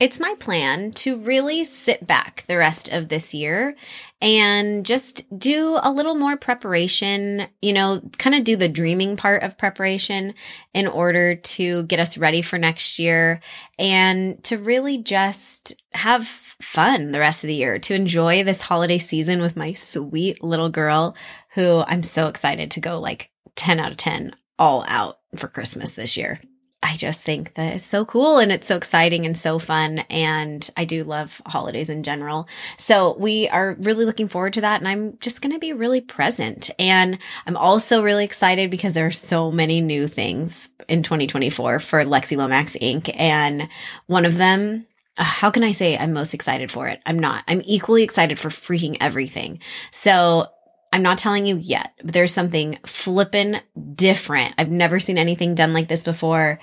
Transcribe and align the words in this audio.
it's 0.00 0.18
my 0.18 0.34
plan 0.40 0.90
to 0.92 1.18
really 1.18 1.62
sit 1.62 2.06
back 2.06 2.44
the 2.48 2.56
rest 2.56 2.88
of 2.88 3.08
this 3.08 3.34
year 3.34 3.76
and 4.22 4.84
just 4.86 5.26
do 5.38 5.78
a 5.82 5.92
little 5.92 6.14
more 6.14 6.38
preparation, 6.38 7.46
you 7.60 7.74
know, 7.74 8.00
kind 8.16 8.34
of 8.34 8.42
do 8.42 8.56
the 8.56 8.68
dreaming 8.68 9.18
part 9.18 9.42
of 9.42 9.58
preparation 9.58 10.32
in 10.72 10.86
order 10.86 11.36
to 11.36 11.82
get 11.84 12.00
us 12.00 12.16
ready 12.16 12.40
for 12.40 12.58
next 12.58 12.98
year 12.98 13.40
and 13.78 14.42
to 14.44 14.56
really 14.56 14.96
just 14.96 15.74
have 15.92 16.26
fun 16.26 17.10
the 17.10 17.20
rest 17.20 17.44
of 17.44 17.48
the 17.48 17.54
year, 17.54 17.78
to 17.78 17.94
enjoy 17.94 18.42
this 18.42 18.62
holiday 18.62 18.98
season 18.98 19.42
with 19.42 19.54
my 19.54 19.74
sweet 19.74 20.42
little 20.42 20.70
girl 20.70 21.14
who 21.54 21.80
I'm 21.86 22.02
so 22.02 22.26
excited 22.26 22.70
to 22.72 22.80
go 22.80 23.00
like 23.00 23.30
10 23.56 23.78
out 23.78 23.92
of 23.92 23.98
10 23.98 24.34
all 24.58 24.82
out 24.88 25.18
for 25.36 25.46
Christmas 25.46 25.90
this 25.90 26.16
year. 26.16 26.40
I 26.82 26.96
just 26.96 27.20
think 27.20 27.54
that 27.54 27.74
it's 27.74 27.86
so 27.86 28.06
cool 28.06 28.38
and 28.38 28.50
it's 28.50 28.66
so 28.66 28.76
exciting 28.76 29.26
and 29.26 29.36
so 29.36 29.58
fun. 29.58 29.98
And 30.08 30.68
I 30.78 30.86
do 30.86 31.04
love 31.04 31.42
holidays 31.44 31.90
in 31.90 32.02
general. 32.02 32.48
So 32.78 33.16
we 33.18 33.48
are 33.48 33.76
really 33.80 34.06
looking 34.06 34.28
forward 34.28 34.54
to 34.54 34.62
that. 34.62 34.80
And 34.80 34.88
I'm 34.88 35.18
just 35.20 35.42
going 35.42 35.52
to 35.52 35.58
be 35.58 35.74
really 35.74 36.00
present. 36.00 36.70
And 36.78 37.18
I'm 37.46 37.56
also 37.56 38.02
really 38.02 38.24
excited 38.24 38.70
because 38.70 38.94
there 38.94 39.06
are 39.06 39.10
so 39.10 39.52
many 39.52 39.82
new 39.82 40.08
things 40.08 40.70
in 40.88 41.02
2024 41.02 41.80
for 41.80 42.04
Lexi 42.04 42.36
Lomax 42.36 42.76
Inc. 42.76 43.14
And 43.14 43.68
one 44.06 44.24
of 44.24 44.36
them 44.36 44.86
uh, 45.18 45.24
how 45.24 45.50
can 45.50 45.64
I 45.64 45.72
say 45.72 45.98
I'm 45.98 46.14
most 46.14 46.32
excited 46.32 46.70
for 46.70 46.88
it? 46.88 47.02
I'm 47.04 47.18
not. 47.18 47.44
I'm 47.46 47.60
equally 47.66 48.04
excited 48.04 48.38
for 48.38 48.48
freaking 48.48 48.96
everything. 49.00 49.60
So 49.90 50.46
I'm 50.92 51.02
not 51.02 51.18
telling 51.18 51.46
you 51.46 51.56
yet, 51.56 51.92
but 52.02 52.12
there's 52.12 52.32
something 52.32 52.78
flippin' 52.84 53.60
different. 53.94 54.54
I've 54.58 54.70
never 54.70 54.98
seen 54.98 55.18
anything 55.18 55.54
done 55.54 55.72
like 55.72 55.88
this 55.88 56.02
before. 56.02 56.58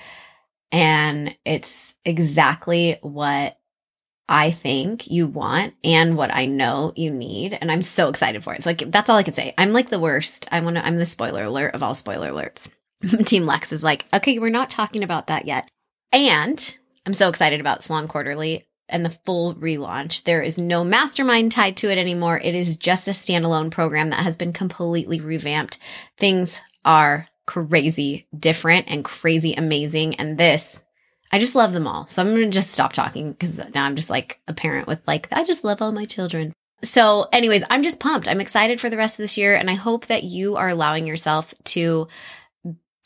And 0.70 1.34
it's 1.44 1.96
exactly 2.04 2.98
what 3.00 3.58
I 4.28 4.50
think 4.50 5.10
you 5.10 5.26
want 5.26 5.74
and 5.82 6.16
what 6.16 6.34
I 6.34 6.44
know 6.44 6.92
you 6.94 7.10
need. 7.10 7.56
And 7.58 7.72
I'm 7.72 7.80
so 7.80 8.08
excited 8.08 8.44
for 8.44 8.54
it. 8.54 8.62
So 8.62 8.70
like, 8.70 8.90
that's 8.90 9.08
all 9.08 9.16
I 9.16 9.22
can 9.22 9.32
say. 9.32 9.54
I'm 9.56 9.72
like 9.72 9.88
the 9.88 9.98
worst. 9.98 10.46
I 10.52 10.60
want 10.60 10.76
to, 10.76 10.84
I'm 10.84 10.98
the 10.98 11.06
spoiler 11.06 11.44
alert 11.44 11.74
of 11.74 11.82
all 11.82 11.94
spoiler 11.94 12.30
alerts. 12.30 12.68
Team 13.24 13.46
Lex 13.46 13.72
is 13.72 13.82
like, 13.82 14.04
okay, 14.12 14.38
we're 14.38 14.50
not 14.50 14.68
talking 14.68 15.02
about 15.02 15.28
that 15.28 15.46
yet. 15.46 15.66
And 16.12 16.76
I'm 17.06 17.14
so 17.14 17.30
excited 17.30 17.60
about 17.60 17.82
Salon 17.82 18.08
Quarterly 18.08 18.67
and 18.88 19.04
the 19.04 19.10
full 19.10 19.54
relaunch. 19.54 20.24
There 20.24 20.42
is 20.42 20.58
no 20.58 20.84
mastermind 20.84 21.52
tied 21.52 21.76
to 21.78 21.90
it 21.90 21.98
anymore. 21.98 22.38
It 22.38 22.54
is 22.54 22.76
just 22.76 23.08
a 23.08 23.12
standalone 23.12 23.70
program 23.70 24.10
that 24.10 24.24
has 24.24 24.36
been 24.36 24.52
completely 24.52 25.20
revamped. 25.20 25.78
Things 26.16 26.58
are 26.84 27.28
crazy 27.46 28.26
different 28.36 28.86
and 28.88 29.04
crazy 29.04 29.54
amazing. 29.54 30.16
And 30.16 30.38
this, 30.38 30.82
I 31.32 31.38
just 31.38 31.54
love 31.54 31.72
them 31.72 31.86
all. 31.86 32.06
So 32.06 32.22
I'm 32.22 32.34
going 32.34 32.50
to 32.50 32.54
just 32.54 32.70
stop 32.70 32.92
talking 32.92 33.32
because 33.32 33.58
now 33.74 33.84
I'm 33.84 33.96
just 33.96 34.10
like 34.10 34.40
a 34.48 34.54
parent 34.54 34.86
with 34.86 35.00
like, 35.06 35.28
I 35.32 35.44
just 35.44 35.64
love 35.64 35.82
all 35.82 35.92
my 35.92 36.04
children. 36.04 36.52
So, 36.82 37.26
anyways, 37.32 37.64
I'm 37.70 37.82
just 37.82 37.98
pumped. 37.98 38.28
I'm 38.28 38.40
excited 38.40 38.80
for 38.80 38.88
the 38.88 38.96
rest 38.96 39.14
of 39.14 39.24
this 39.24 39.36
year. 39.36 39.56
And 39.56 39.68
I 39.68 39.74
hope 39.74 40.06
that 40.06 40.22
you 40.22 40.56
are 40.56 40.68
allowing 40.68 41.06
yourself 41.06 41.52
to 41.64 42.06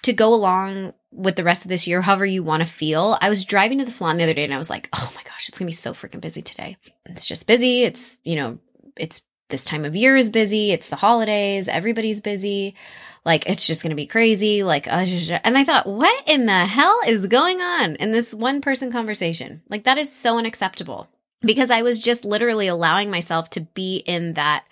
to 0.03 0.13
go 0.13 0.35
along 0.35 0.93
with 1.13 1.37
the 1.37 1.45
rest 1.45 1.65
of 1.65 1.69
this 1.69 1.87
year, 1.87 2.01
however 2.01 2.27
you 2.27 2.43
want 2.43 2.63
to 2.63 2.67
feel. 2.67 3.19
I 3.21 3.29
was 3.29 3.45
driving 3.45 3.79
to 3.79 3.85
the 3.85 3.91
salon 3.91 4.17
the 4.17 4.25
other 4.25 4.35
day 4.35 4.45
and 4.45 4.55
I 4.55 4.59
was 4.59 4.71
like, 4.71 4.89
oh 4.93 5.13
my 5.15 5.23
gosh, 5.23 5.49
it's 5.49 5.59
going 5.59 5.67
to 5.67 5.73
be 5.73 5.77
so 5.77 5.93
freaking 5.93 6.21
busy 6.21 6.43
today. 6.43 6.77
It's 7.07 7.27
just 7.27 7.47
busy. 7.47 7.83
It's, 7.83 8.19
you 8.25 8.37
know, 8.37 8.59
it's 8.97 9.23
this 9.49 9.65
time 9.65 9.85
of 9.85 9.95
year 9.95 10.17
is 10.17 10.31
busy. 10.31 10.73
It's 10.73 10.89
the 10.89 10.97
holidays. 10.97 11.69
Everybody's 11.69 12.21
busy. 12.21 12.75
Like, 13.25 13.47
it's 13.47 13.67
just 13.67 13.83
going 13.83 13.91
to 13.91 13.97
be 13.97 14.07
crazy. 14.07 14.65
Like, 14.65 14.89
uh, 14.89 15.07
and 15.45 15.57
I 15.57 15.63
thought, 15.63 15.87
what 15.87 16.29
in 16.29 16.47
the 16.47 16.65
hell 16.65 16.99
is 17.07 17.27
going 17.27 17.61
on 17.61 17.95
in 17.97 18.11
this 18.11 18.35
one 18.35 18.61
person 18.61 18.91
conversation? 18.91 19.63
Like, 19.69 19.85
that 19.85 19.99
is 19.99 20.13
so 20.13 20.39
unacceptable 20.39 21.09
because 21.43 21.71
I 21.71 21.83
was 21.83 22.01
just 22.01 22.25
literally 22.25 22.67
allowing 22.67 23.11
myself 23.11 23.51
to 23.51 23.61
be 23.61 23.97
in 23.99 24.35
that 24.35 24.65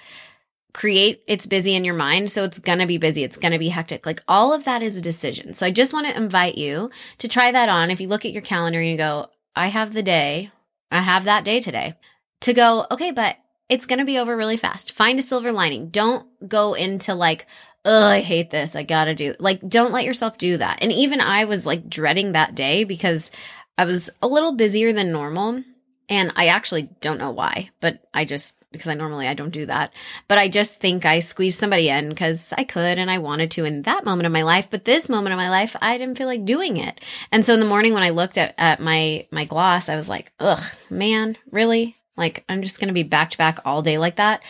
create 0.72 1.22
it's 1.26 1.46
busy 1.46 1.74
in 1.74 1.84
your 1.84 1.94
mind 1.94 2.30
so 2.30 2.44
it's 2.44 2.58
going 2.58 2.78
to 2.78 2.86
be 2.86 2.98
busy 2.98 3.24
it's 3.24 3.36
going 3.36 3.52
to 3.52 3.58
be 3.58 3.68
hectic. 3.68 4.06
Like 4.06 4.22
all 4.28 4.52
of 4.52 4.64
that 4.64 4.82
is 4.82 4.96
a 4.96 5.02
decision. 5.02 5.54
So 5.54 5.66
i 5.66 5.70
just 5.70 5.92
want 5.92 6.06
to 6.06 6.16
invite 6.16 6.56
you 6.56 6.90
to 7.18 7.28
try 7.28 7.52
that 7.52 7.68
on. 7.68 7.90
If 7.90 8.00
you 8.00 8.08
look 8.08 8.24
at 8.24 8.32
your 8.32 8.42
calendar 8.42 8.78
and 8.78 8.88
you 8.88 8.96
go 8.96 9.26
i 9.56 9.68
have 9.68 9.92
the 9.92 10.02
day 10.02 10.50
i 10.90 11.00
have 11.00 11.24
that 11.24 11.44
day 11.44 11.60
today 11.60 11.94
to 12.42 12.54
go 12.54 12.86
okay 12.90 13.10
but 13.10 13.36
it's 13.68 13.86
going 13.86 14.00
to 14.00 14.04
be 14.04 14.18
over 14.18 14.36
really 14.36 14.56
fast. 14.56 14.92
Find 14.92 15.18
a 15.20 15.22
silver 15.22 15.52
lining. 15.52 15.90
Don't 15.90 16.26
go 16.48 16.74
into 16.74 17.14
like 17.14 17.46
oh 17.84 18.04
i 18.04 18.20
hate 18.20 18.50
this 18.50 18.76
i 18.76 18.82
gotta 18.82 19.14
do 19.14 19.34
like 19.38 19.66
don't 19.66 19.92
let 19.92 20.04
yourself 20.04 20.36
do 20.36 20.56
that. 20.58 20.78
And 20.82 20.92
even 20.92 21.20
i 21.20 21.44
was 21.44 21.66
like 21.66 21.88
dreading 21.88 22.32
that 22.32 22.54
day 22.54 22.84
because 22.84 23.30
i 23.78 23.84
was 23.84 24.10
a 24.20 24.28
little 24.28 24.52
busier 24.52 24.92
than 24.92 25.12
normal 25.12 25.62
and 26.10 26.32
I 26.34 26.48
actually 26.48 26.90
don't 27.00 27.18
know 27.18 27.30
why, 27.30 27.70
but 27.80 28.04
I 28.12 28.24
just, 28.24 28.56
because 28.72 28.88
I 28.88 28.94
normally 28.94 29.28
I 29.28 29.34
don't 29.34 29.50
do 29.50 29.64
that, 29.66 29.94
but 30.26 30.38
I 30.38 30.48
just 30.48 30.80
think 30.80 31.06
I 31.06 31.20
squeezed 31.20 31.58
somebody 31.58 31.88
in 31.88 32.08
because 32.08 32.52
I 32.58 32.64
could 32.64 32.98
and 32.98 33.08
I 33.08 33.18
wanted 33.18 33.52
to 33.52 33.64
in 33.64 33.82
that 33.82 34.04
moment 34.04 34.26
of 34.26 34.32
my 34.32 34.42
life. 34.42 34.68
But 34.70 34.84
this 34.84 35.08
moment 35.08 35.32
of 35.32 35.38
my 35.38 35.48
life, 35.48 35.76
I 35.80 35.96
didn't 35.96 36.18
feel 36.18 36.26
like 36.26 36.44
doing 36.44 36.76
it. 36.76 37.00
And 37.30 37.46
so 37.46 37.54
in 37.54 37.60
the 37.60 37.66
morning 37.66 37.94
when 37.94 38.02
I 38.02 38.10
looked 38.10 38.36
at, 38.36 38.54
at 38.58 38.80
my, 38.80 39.28
my 39.30 39.44
gloss, 39.44 39.88
I 39.88 39.94
was 39.94 40.08
like, 40.08 40.32
ugh, 40.40 40.62
man, 40.90 41.36
really? 41.52 41.96
Like 42.16 42.44
I'm 42.48 42.62
just 42.62 42.80
going 42.80 42.88
to 42.88 42.94
be 42.94 43.04
back 43.04 43.30
to 43.30 43.38
back 43.38 43.60
all 43.64 43.80
day 43.80 43.96
like 43.96 44.16
that. 44.16 44.42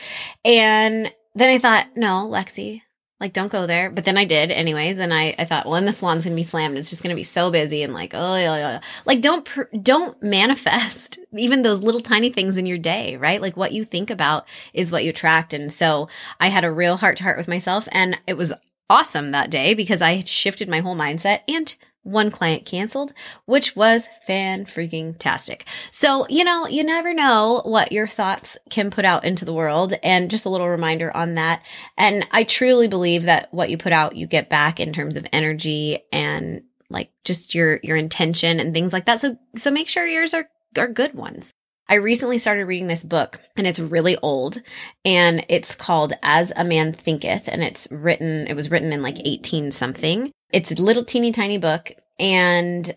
And 0.45 1.13
then 1.35 1.51
I 1.51 1.59
thought, 1.59 1.89
no, 1.95 2.27
Lexi, 2.27 2.83
like 3.21 3.33
don't 3.33 3.53
go 3.53 3.67
there. 3.67 3.91
But 3.91 4.05
then 4.05 4.17
i 4.17 4.25
did 4.25 4.51
anyways 4.51 4.99
and 4.99 5.13
i, 5.13 5.35
I 5.39 5.45
thought 5.45 5.67
well 5.67 5.77
and 5.77 5.87
the 5.87 5.93
salon's 5.93 6.25
gonna 6.25 6.37
be 6.37 6.43
slammed. 6.43 6.77
It's 6.77 6.91
just 6.91 7.03
gonna 7.03 7.15
be 7.15 7.23
so 7.23 7.51
busy 7.51 7.83
and 7.83 7.93
like 7.93 8.13
oh 8.15 8.37
yeah, 8.37 8.57
yeah. 8.57 8.81
like 9.05 9.21
don't 9.21 9.45
pr- 9.45 9.77
don't 9.81 10.21
manifest 10.23 11.19
even 11.37 11.63
those 11.63 11.83
little 11.83 12.01
tiny 12.01 12.31
things 12.31 12.59
in 12.59 12.67
your 12.67 12.79
day 12.79 13.17
right? 13.17 13.43
Like 13.43 13.57
what 13.57 13.73
you 13.73 13.85
think 13.85 14.11
about 14.11 14.47
is 14.73 14.91
what 14.91 15.05
you 15.05 15.11
attract. 15.11 15.53
And 15.55 15.73
so 15.73 16.09
i 16.39 16.49
had 16.49 16.65
a 16.65 16.73
real 16.73 16.97
heart 16.97 17.19
to 17.19 17.23
heart 17.23 17.37
with 17.37 17.49
myself 17.49 17.89
and 17.93 18.19
it 18.27 18.37
was 18.37 18.53
awesome 18.89 19.31
that 19.31 19.51
day 19.51 19.73
because 19.73 20.03
i 20.03 20.15
had 20.15 20.27
shifted 20.27 20.69
my 20.69 20.81
whole 20.81 20.97
mindset 20.97 21.41
and 21.47 21.77
one 22.03 22.31
client 22.31 22.65
canceled, 22.65 23.13
which 23.45 23.77
was 23.77 24.09
fan 24.27 24.65
freaking 24.65 25.17
tastic. 25.19 25.67
So, 25.91 26.27
you 26.29 26.45
know, 26.45 26.67
you 26.67 26.83
never 26.83 27.13
know 27.13 27.63
what 27.65 27.93
your 27.93 28.07
thoughts 28.07 28.57
can 28.71 28.91
put 28.91 29.05
out 29.05 29.25
into 29.25 29.45
the 29.45 29.53
world. 29.53 29.95
And 30.03 30.31
just 30.31 30.47
a 30.47 30.51
little 30.51 30.69
reminder 30.69 31.15
on 31.15 31.35
that. 31.35 31.63
And 31.99 32.27
I 32.31 32.45
truly 32.45 32.89
believe 32.89 33.25
that 33.25 33.53
what 33.53 33.71
you 33.71 33.77
put 33.77 33.93
out, 33.93 34.17
you 34.17 34.27
get 34.27 34.49
back 34.49 34.81
in 34.81 34.93
terms 34.93 35.17
of 35.17 35.27
energy 35.33 36.01
and 36.13 36.63
like 36.89 37.11
just 37.25 37.55
your, 37.55 37.81
your 37.83 37.97
intention 37.97 38.61
and 38.61 38.73
things 38.73 38.93
like 38.93 39.07
that. 39.07 39.21
So, 39.21 39.37
so 39.57 39.71
make 39.71 39.89
sure 39.89 40.07
yours 40.07 40.35
are, 40.35 40.49
are 40.79 40.89
good 40.89 41.15
ones. 41.15 41.53
I 41.89 41.95
recently 41.95 42.39
started 42.39 42.67
reading 42.67 42.87
this 42.87 43.03
book 43.03 43.41
and 43.57 43.67
it's 43.67 43.81
really 43.81 44.17
old 44.19 44.63
and 45.05 45.45
it's 45.49 45.75
called 45.75 46.13
As 46.23 46.53
a 46.55 46.65
Man 46.65 46.93
Thinketh 46.93 47.49
and 47.49 47.65
it's 47.65 47.89
written, 47.91 48.47
it 48.47 48.55
was 48.55 48.71
written 48.71 48.93
in 48.93 49.03
like 49.03 49.19
18 49.19 49.73
something 49.73 50.31
it's 50.53 50.73
a 50.73 50.83
little 50.83 51.05
teeny 51.05 51.33
tiny 51.33 51.59
book 51.59 51.93
and 52.19 52.95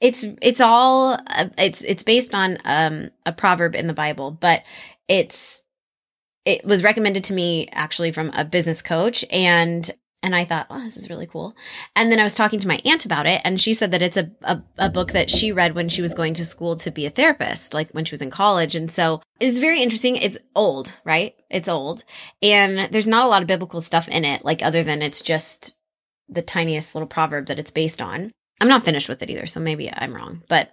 it's 0.00 0.24
it's 0.40 0.60
all 0.60 1.18
it's 1.58 1.82
it's 1.82 2.02
based 2.02 2.34
on 2.34 2.58
um 2.64 3.10
a 3.24 3.32
proverb 3.32 3.74
in 3.74 3.86
the 3.86 3.94
Bible, 3.94 4.32
but 4.32 4.62
it's 5.08 5.62
it 6.44 6.64
was 6.64 6.82
recommended 6.82 7.24
to 7.24 7.34
me 7.34 7.68
actually 7.70 8.10
from 8.10 8.30
a 8.30 8.44
business 8.44 8.82
coach 8.82 9.24
and 9.30 9.90
and 10.24 10.36
I 10.36 10.44
thought, 10.44 10.68
oh, 10.70 10.80
this 10.84 10.96
is 10.96 11.10
really 11.10 11.26
cool. 11.26 11.56
And 11.96 12.10
then 12.10 12.20
I 12.20 12.22
was 12.22 12.34
talking 12.34 12.60
to 12.60 12.68
my 12.68 12.80
aunt 12.84 13.04
about 13.04 13.26
it, 13.26 13.40
and 13.44 13.60
she 13.60 13.74
said 13.74 13.90
that 13.90 14.02
it's 14.02 14.16
a, 14.16 14.30
a, 14.42 14.62
a, 14.78 14.88
book 14.88 15.12
that 15.12 15.30
she 15.30 15.50
read 15.50 15.74
when 15.74 15.88
she 15.88 16.00
was 16.00 16.14
going 16.14 16.34
to 16.34 16.44
school 16.44 16.76
to 16.76 16.92
be 16.92 17.06
a 17.06 17.10
therapist, 17.10 17.74
like 17.74 17.90
when 17.90 18.04
she 18.04 18.12
was 18.12 18.22
in 18.22 18.30
college. 18.30 18.76
And 18.76 18.88
so 18.88 19.20
it's 19.40 19.58
very 19.58 19.82
interesting. 19.82 20.14
It's 20.14 20.38
old, 20.54 20.96
right? 21.04 21.34
It's 21.50 21.68
old. 21.68 22.04
And 22.40 22.92
there's 22.92 23.08
not 23.08 23.24
a 23.24 23.28
lot 23.28 23.42
of 23.42 23.48
biblical 23.48 23.80
stuff 23.80 24.08
in 24.08 24.24
it, 24.24 24.44
like 24.44 24.62
other 24.62 24.84
than 24.84 25.02
it's 25.02 25.22
just 25.22 25.76
the 26.32 26.42
tiniest 26.42 26.94
little 26.94 27.06
proverb 27.06 27.46
that 27.46 27.58
it's 27.58 27.70
based 27.70 28.02
on. 28.02 28.32
I'm 28.60 28.68
not 28.68 28.84
finished 28.84 29.08
with 29.08 29.22
it 29.22 29.30
either, 29.30 29.46
so 29.46 29.60
maybe 29.60 29.92
I'm 29.92 30.14
wrong, 30.14 30.42
but 30.48 30.70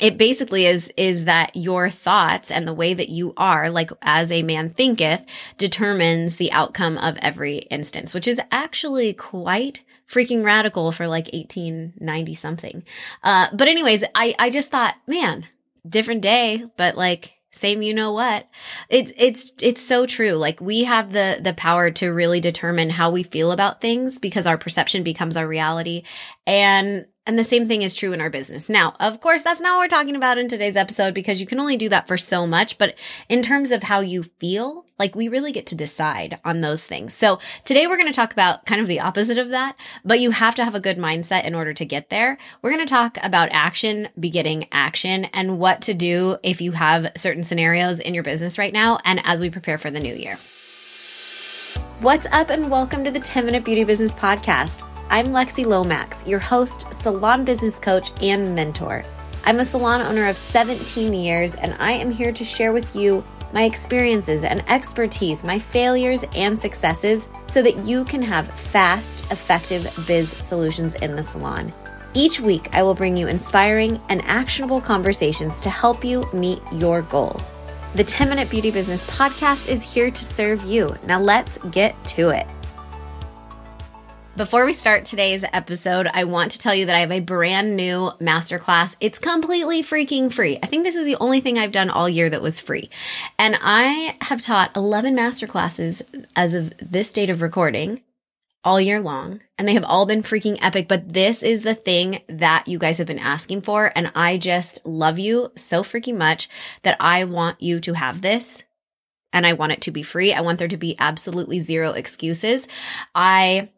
it 0.00 0.16
basically 0.16 0.66
is 0.66 0.92
is 0.96 1.26
that 1.26 1.54
your 1.54 1.90
thoughts 1.90 2.50
and 2.50 2.66
the 2.66 2.74
way 2.74 2.94
that 2.94 3.10
you 3.10 3.32
are 3.36 3.70
like 3.70 3.90
as 4.02 4.32
a 4.32 4.42
man 4.42 4.70
thinketh 4.70 5.24
determines 5.58 6.36
the 6.36 6.50
outcome 6.52 6.96
of 6.98 7.18
every 7.18 7.58
instance 7.58 8.14
which 8.14 8.26
is 8.26 8.40
actually 8.50 9.12
quite 9.12 9.84
freaking 10.08 10.42
radical 10.44 10.90
for 10.90 11.06
like 11.06 11.28
1890 11.32 12.34
something 12.34 12.82
uh 13.22 13.48
but 13.52 13.68
anyways 13.68 14.02
i 14.14 14.34
i 14.38 14.50
just 14.50 14.70
thought 14.70 14.94
man 15.06 15.46
different 15.86 16.22
day 16.22 16.64
but 16.76 16.96
like 16.96 17.34
same 17.52 17.82
you 17.82 17.92
know 17.94 18.12
what. 18.12 18.48
It's 18.88 19.12
it's 19.16 19.52
it's 19.60 19.82
so 19.82 20.06
true. 20.06 20.32
Like 20.32 20.60
we 20.60 20.84
have 20.84 21.12
the 21.12 21.40
the 21.42 21.52
power 21.52 21.90
to 21.92 22.08
really 22.08 22.40
determine 22.40 22.90
how 22.90 23.10
we 23.10 23.22
feel 23.22 23.50
about 23.50 23.80
things 23.80 24.18
because 24.18 24.46
our 24.46 24.56
perception 24.56 25.02
becomes 25.02 25.36
our 25.36 25.48
reality. 25.48 26.04
And 26.46 27.06
And 27.26 27.38
the 27.38 27.44
same 27.44 27.68
thing 27.68 27.82
is 27.82 27.94
true 27.94 28.12
in 28.12 28.20
our 28.20 28.30
business. 28.30 28.70
Now, 28.70 28.94
of 28.98 29.20
course, 29.20 29.42
that's 29.42 29.60
not 29.60 29.76
what 29.76 29.84
we're 29.84 29.96
talking 29.96 30.16
about 30.16 30.38
in 30.38 30.48
today's 30.48 30.76
episode 30.76 31.12
because 31.12 31.38
you 31.38 31.46
can 31.46 31.60
only 31.60 31.76
do 31.76 31.90
that 31.90 32.08
for 32.08 32.16
so 32.16 32.46
much. 32.46 32.78
But 32.78 32.94
in 33.28 33.42
terms 33.42 33.72
of 33.72 33.82
how 33.82 34.00
you 34.00 34.22
feel, 34.22 34.86
like 34.98 35.14
we 35.14 35.28
really 35.28 35.52
get 35.52 35.66
to 35.66 35.74
decide 35.74 36.40
on 36.46 36.62
those 36.62 36.86
things. 36.86 37.12
So 37.12 37.38
today 37.64 37.86
we're 37.86 37.98
going 37.98 38.10
to 38.10 38.16
talk 38.16 38.32
about 38.32 38.64
kind 38.64 38.80
of 38.80 38.86
the 38.86 39.00
opposite 39.00 39.36
of 39.36 39.50
that, 39.50 39.76
but 40.02 40.18
you 40.18 40.30
have 40.30 40.54
to 40.56 40.64
have 40.64 40.74
a 40.74 40.80
good 40.80 40.96
mindset 40.96 41.44
in 41.44 41.54
order 41.54 41.74
to 41.74 41.84
get 41.84 42.08
there. 42.08 42.38
We're 42.62 42.70
going 42.70 42.86
to 42.86 42.90
talk 42.90 43.18
about 43.22 43.50
action 43.52 44.08
begetting 44.18 44.66
action 44.72 45.26
and 45.26 45.58
what 45.58 45.82
to 45.82 45.94
do 45.94 46.38
if 46.42 46.62
you 46.62 46.72
have 46.72 47.12
certain 47.16 47.44
scenarios 47.44 48.00
in 48.00 48.14
your 48.14 48.24
business 48.24 48.58
right 48.58 48.72
now 48.72 48.98
and 49.04 49.20
as 49.24 49.42
we 49.42 49.50
prepare 49.50 49.78
for 49.78 49.90
the 49.90 50.00
new 50.00 50.14
year. 50.14 50.38
What's 52.00 52.26
up 52.32 52.48
and 52.48 52.70
welcome 52.70 53.04
to 53.04 53.10
the 53.10 53.20
10 53.20 53.44
Minute 53.44 53.64
Beauty 53.64 53.84
Business 53.84 54.14
Podcast. 54.14 54.89
I'm 55.12 55.30
Lexi 55.30 55.66
Lomax, 55.66 56.24
your 56.24 56.38
host, 56.38 56.86
salon 56.92 57.44
business 57.44 57.80
coach, 57.80 58.12
and 58.22 58.54
mentor. 58.54 59.02
I'm 59.44 59.58
a 59.58 59.64
salon 59.64 60.02
owner 60.02 60.28
of 60.28 60.36
17 60.36 61.12
years, 61.12 61.56
and 61.56 61.74
I 61.80 61.90
am 61.90 62.12
here 62.12 62.30
to 62.30 62.44
share 62.44 62.72
with 62.72 62.94
you 62.94 63.24
my 63.52 63.64
experiences 63.64 64.44
and 64.44 64.62
expertise, 64.70 65.42
my 65.42 65.58
failures 65.58 66.24
and 66.36 66.56
successes, 66.56 67.28
so 67.48 67.60
that 67.60 67.84
you 67.84 68.04
can 68.04 68.22
have 68.22 68.56
fast, 68.56 69.24
effective 69.32 69.92
biz 70.06 70.30
solutions 70.30 70.94
in 70.94 71.16
the 71.16 71.24
salon. 71.24 71.72
Each 72.14 72.40
week, 72.40 72.68
I 72.72 72.84
will 72.84 72.94
bring 72.94 73.16
you 73.16 73.26
inspiring 73.26 74.00
and 74.10 74.22
actionable 74.26 74.80
conversations 74.80 75.60
to 75.62 75.70
help 75.70 76.04
you 76.04 76.24
meet 76.32 76.62
your 76.70 77.02
goals. 77.02 77.52
The 77.96 78.04
10 78.04 78.28
Minute 78.28 78.48
Beauty 78.48 78.70
Business 78.70 79.04
Podcast 79.06 79.68
is 79.68 79.92
here 79.92 80.12
to 80.12 80.24
serve 80.24 80.62
you. 80.62 80.94
Now, 81.04 81.18
let's 81.18 81.58
get 81.72 81.96
to 82.14 82.28
it. 82.28 82.46
Before 84.36 84.64
we 84.64 84.74
start 84.74 85.04
today's 85.04 85.44
episode, 85.52 86.06
I 86.06 86.22
want 86.24 86.52
to 86.52 86.58
tell 86.58 86.74
you 86.74 86.86
that 86.86 86.94
I 86.94 87.00
have 87.00 87.10
a 87.10 87.20
brand 87.20 87.76
new 87.76 88.12
masterclass. 88.20 88.94
It's 89.00 89.18
completely 89.18 89.82
freaking 89.82 90.32
free. 90.32 90.56
I 90.62 90.66
think 90.66 90.84
this 90.84 90.94
is 90.94 91.04
the 91.04 91.16
only 91.16 91.40
thing 91.40 91.58
I've 91.58 91.72
done 91.72 91.90
all 91.90 92.08
year 92.08 92.30
that 92.30 92.40
was 92.40 92.60
free. 92.60 92.90
And 93.40 93.58
I 93.60 94.16
have 94.22 94.40
taught 94.40 94.76
11 94.76 95.16
masterclasses 95.16 96.02
as 96.36 96.54
of 96.54 96.72
this 96.78 97.12
date 97.12 97.28
of 97.28 97.42
recording 97.42 98.02
all 98.62 98.80
year 98.80 99.00
long, 99.00 99.40
and 99.58 99.66
they 99.66 99.74
have 99.74 99.84
all 99.84 100.06
been 100.06 100.22
freaking 100.22 100.58
epic. 100.62 100.86
But 100.86 101.12
this 101.12 101.42
is 101.42 101.62
the 101.62 101.74
thing 101.74 102.22
that 102.28 102.68
you 102.68 102.78
guys 102.78 102.98
have 102.98 103.08
been 103.08 103.18
asking 103.18 103.62
for. 103.62 103.90
And 103.96 104.12
I 104.14 104.38
just 104.38 104.86
love 104.86 105.18
you 105.18 105.50
so 105.56 105.82
freaking 105.82 106.16
much 106.16 106.48
that 106.82 106.96
I 107.00 107.24
want 107.24 107.60
you 107.60 107.80
to 107.80 107.94
have 107.94 108.22
this 108.22 108.62
and 109.32 109.46
I 109.46 109.54
want 109.54 109.72
it 109.72 109.82
to 109.82 109.90
be 109.90 110.02
free. 110.02 110.32
I 110.32 110.40
want 110.40 110.58
there 110.58 110.68
to 110.68 110.76
be 110.76 110.96
absolutely 110.98 111.58
zero 111.58 111.90
excuses. 111.92 112.68
I 113.14 113.70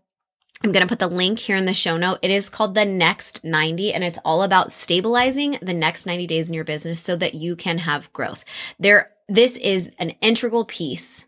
I'm 0.65 0.71
going 0.71 0.87
to 0.87 0.89
put 0.89 1.01
the 1.01 1.09
link 1.09 1.41
here 1.41 1.57
in 1.57 1.65
the 1.65 1.75
show 1.75 1.97
note. 1.97 2.21
It 2.23 2.31
is 2.31 2.49
called 2.49 2.75
the 2.75 2.85
next 2.85 3.43
90 3.43 3.93
and 3.93 4.05
it's 4.05 4.19
all 4.25 4.43
about 4.43 4.71
stabilizing 4.71 5.59
the 5.61 5.75
next 5.75 6.07
90 6.07 6.27
days 6.29 6.49
in 6.49 6.55
your 6.55 6.65
business 6.65 7.01
so 7.01 7.17
that 7.17 7.35
you 7.35 7.57
can 7.57 7.79
have 7.79 8.13
growth. 8.13 8.45
There, 8.79 9.11
this 9.29 9.57
is 9.57 9.91
an 9.99 10.11
integral 10.21 10.65
piece 10.65 11.25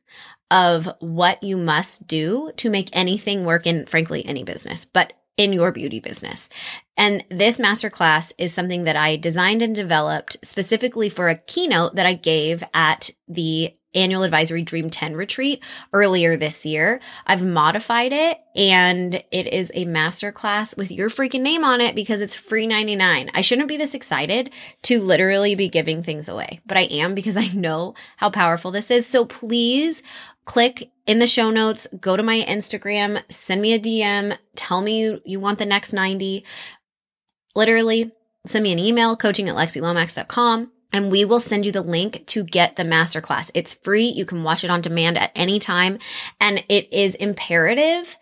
of 0.52 0.88
what 1.00 1.42
you 1.42 1.56
must 1.56 2.06
do 2.06 2.52
to 2.58 2.70
make 2.70 2.90
anything 2.92 3.44
work 3.44 3.66
in, 3.66 3.86
frankly, 3.86 4.24
any 4.24 4.44
business, 4.44 4.84
but 4.84 5.14
in 5.36 5.52
your 5.52 5.72
beauty 5.72 5.98
business. 5.98 6.48
And 6.96 7.24
this 7.28 7.58
masterclass 7.58 8.32
is 8.38 8.54
something 8.54 8.84
that 8.84 8.94
I 8.94 9.16
designed 9.16 9.62
and 9.62 9.74
developed 9.74 10.36
specifically 10.44 11.08
for 11.08 11.28
a 11.28 11.34
keynote 11.34 11.96
that 11.96 12.06
I 12.06 12.14
gave 12.14 12.62
at 12.72 13.10
the 13.26 13.74
annual 13.94 14.22
advisory 14.22 14.62
Dream 14.62 14.90
10 14.90 15.14
retreat 15.14 15.62
earlier 15.92 16.36
this 16.36 16.66
year. 16.66 17.00
I've 17.26 17.44
modified 17.44 18.12
it 18.12 18.38
and 18.54 19.22
it 19.30 19.46
is 19.46 19.70
a 19.74 19.86
masterclass 19.86 20.76
with 20.76 20.90
your 20.90 21.10
freaking 21.10 21.40
name 21.40 21.64
on 21.64 21.80
it 21.80 21.94
because 21.94 22.20
it's 22.20 22.34
free 22.34 22.66
99. 22.66 23.30
I 23.34 23.40
shouldn't 23.40 23.68
be 23.68 23.76
this 23.76 23.94
excited 23.94 24.50
to 24.82 25.00
literally 25.00 25.54
be 25.54 25.68
giving 25.68 26.02
things 26.02 26.28
away, 26.28 26.60
but 26.66 26.76
I 26.76 26.82
am 26.82 27.14
because 27.14 27.36
I 27.36 27.46
know 27.48 27.94
how 28.16 28.30
powerful 28.30 28.70
this 28.70 28.90
is. 28.90 29.06
So 29.06 29.24
please 29.24 30.02
click 30.44 30.90
in 31.06 31.18
the 31.18 31.26
show 31.26 31.50
notes, 31.50 31.86
go 32.00 32.16
to 32.16 32.22
my 32.22 32.44
Instagram, 32.48 33.22
send 33.28 33.60
me 33.62 33.74
a 33.74 33.78
DM, 33.78 34.36
tell 34.56 34.80
me 34.80 35.00
you, 35.00 35.22
you 35.24 35.40
want 35.40 35.58
the 35.58 35.66
next 35.66 35.92
90. 35.92 36.44
Literally 37.54 38.12
send 38.46 38.62
me 38.62 38.72
an 38.72 38.78
email, 38.78 39.16
coaching 39.16 39.48
at 39.48 39.56
lexilomax.com 39.56 40.70
and 40.94 41.10
we 41.10 41.24
will 41.24 41.40
send 41.40 41.66
you 41.66 41.72
the 41.72 41.82
link 41.82 42.24
to 42.26 42.44
get 42.44 42.76
the 42.76 42.84
masterclass. 42.84 43.50
It's 43.52 43.74
free. 43.74 44.04
You 44.06 44.24
can 44.24 44.44
watch 44.44 44.62
it 44.62 44.70
on 44.70 44.80
demand 44.80 45.18
at 45.18 45.32
any 45.34 45.58
time. 45.58 45.98
And 46.40 46.64
it 46.68 46.90
is 46.92 47.16
imperative 47.16 48.16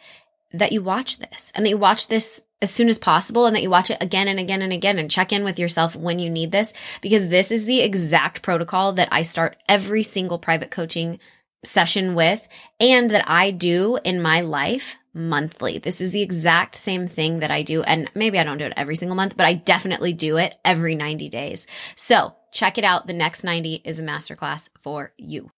that 0.54 0.72
you 0.72 0.82
watch 0.82 1.18
this 1.18 1.52
and 1.54 1.66
that 1.66 1.70
you 1.70 1.76
watch 1.76 2.08
this 2.08 2.42
as 2.62 2.70
soon 2.70 2.88
as 2.88 2.98
possible 2.98 3.44
and 3.44 3.54
that 3.54 3.62
you 3.62 3.68
watch 3.68 3.90
it 3.90 3.98
again 4.00 4.26
and 4.26 4.40
again 4.40 4.62
and 4.62 4.72
again 4.72 4.98
and 4.98 5.10
check 5.10 5.34
in 5.34 5.44
with 5.44 5.58
yourself 5.58 5.94
when 5.94 6.18
you 6.18 6.30
need 6.30 6.50
this 6.50 6.72
because 7.02 7.28
this 7.28 7.50
is 7.50 7.66
the 7.66 7.82
exact 7.82 8.40
protocol 8.40 8.94
that 8.94 9.08
I 9.12 9.20
start 9.20 9.58
every 9.68 10.02
single 10.02 10.38
private 10.38 10.70
coaching 10.70 11.20
session 11.66 12.14
with 12.14 12.48
and 12.80 13.10
that 13.10 13.28
I 13.28 13.50
do 13.50 13.98
in 14.02 14.22
my 14.22 14.40
life 14.40 14.96
monthly. 15.12 15.76
This 15.76 16.00
is 16.00 16.12
the 16.12 16.22
exact 16.22 16.74
same 16.74 17.06
thing 17.06 17.40
that 17.40 17.50
I 17.50 17.60
do. 17.60 17.82
And 17.82 18.10
maybe 18.14 18.38
I 18.38 18.44
don't 18.44 18.56
do 18.56 18.64
it 18.64 18.72
every 18.78 18.96
single 18.96 19.16
month, 19.16 19.36
but 19.36 19.44
I 19.44 19.52
definitely 19.52 20.14
do 20.14 20.38
it 20.38 20.56
every 20.64 20.94
90 20.94 21.28
days. 21.28 21.66
So 21.96 22.34
Check 22.52 22.78
it 22.78 22.84
out. 22.84 23.06
The 23.06 23.12
next 23.12 23.42
90 23.42 23.82
is 23.84 23.98
a 23.98 24.02
masterclass 24.02 24.68
for 24.78 25.12
you. 25.16 25.50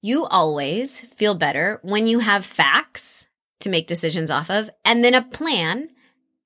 You 0.00 0.24
always 0.26 1.00
feel 1.00 1.34
better 1.34 1.80
when 1.82 2.06
you 2.06 2.20
have 2.20 2.44
facts 2.44 3.26
to 3.60 3.68
make 3.68 3.88
decisions 3.88 4.30
off 4.30 4.50
of 4.50 4.70
and 4.84 5.02
then 5.02 5.14
a 5.14 5.22
plan 5.22 5.90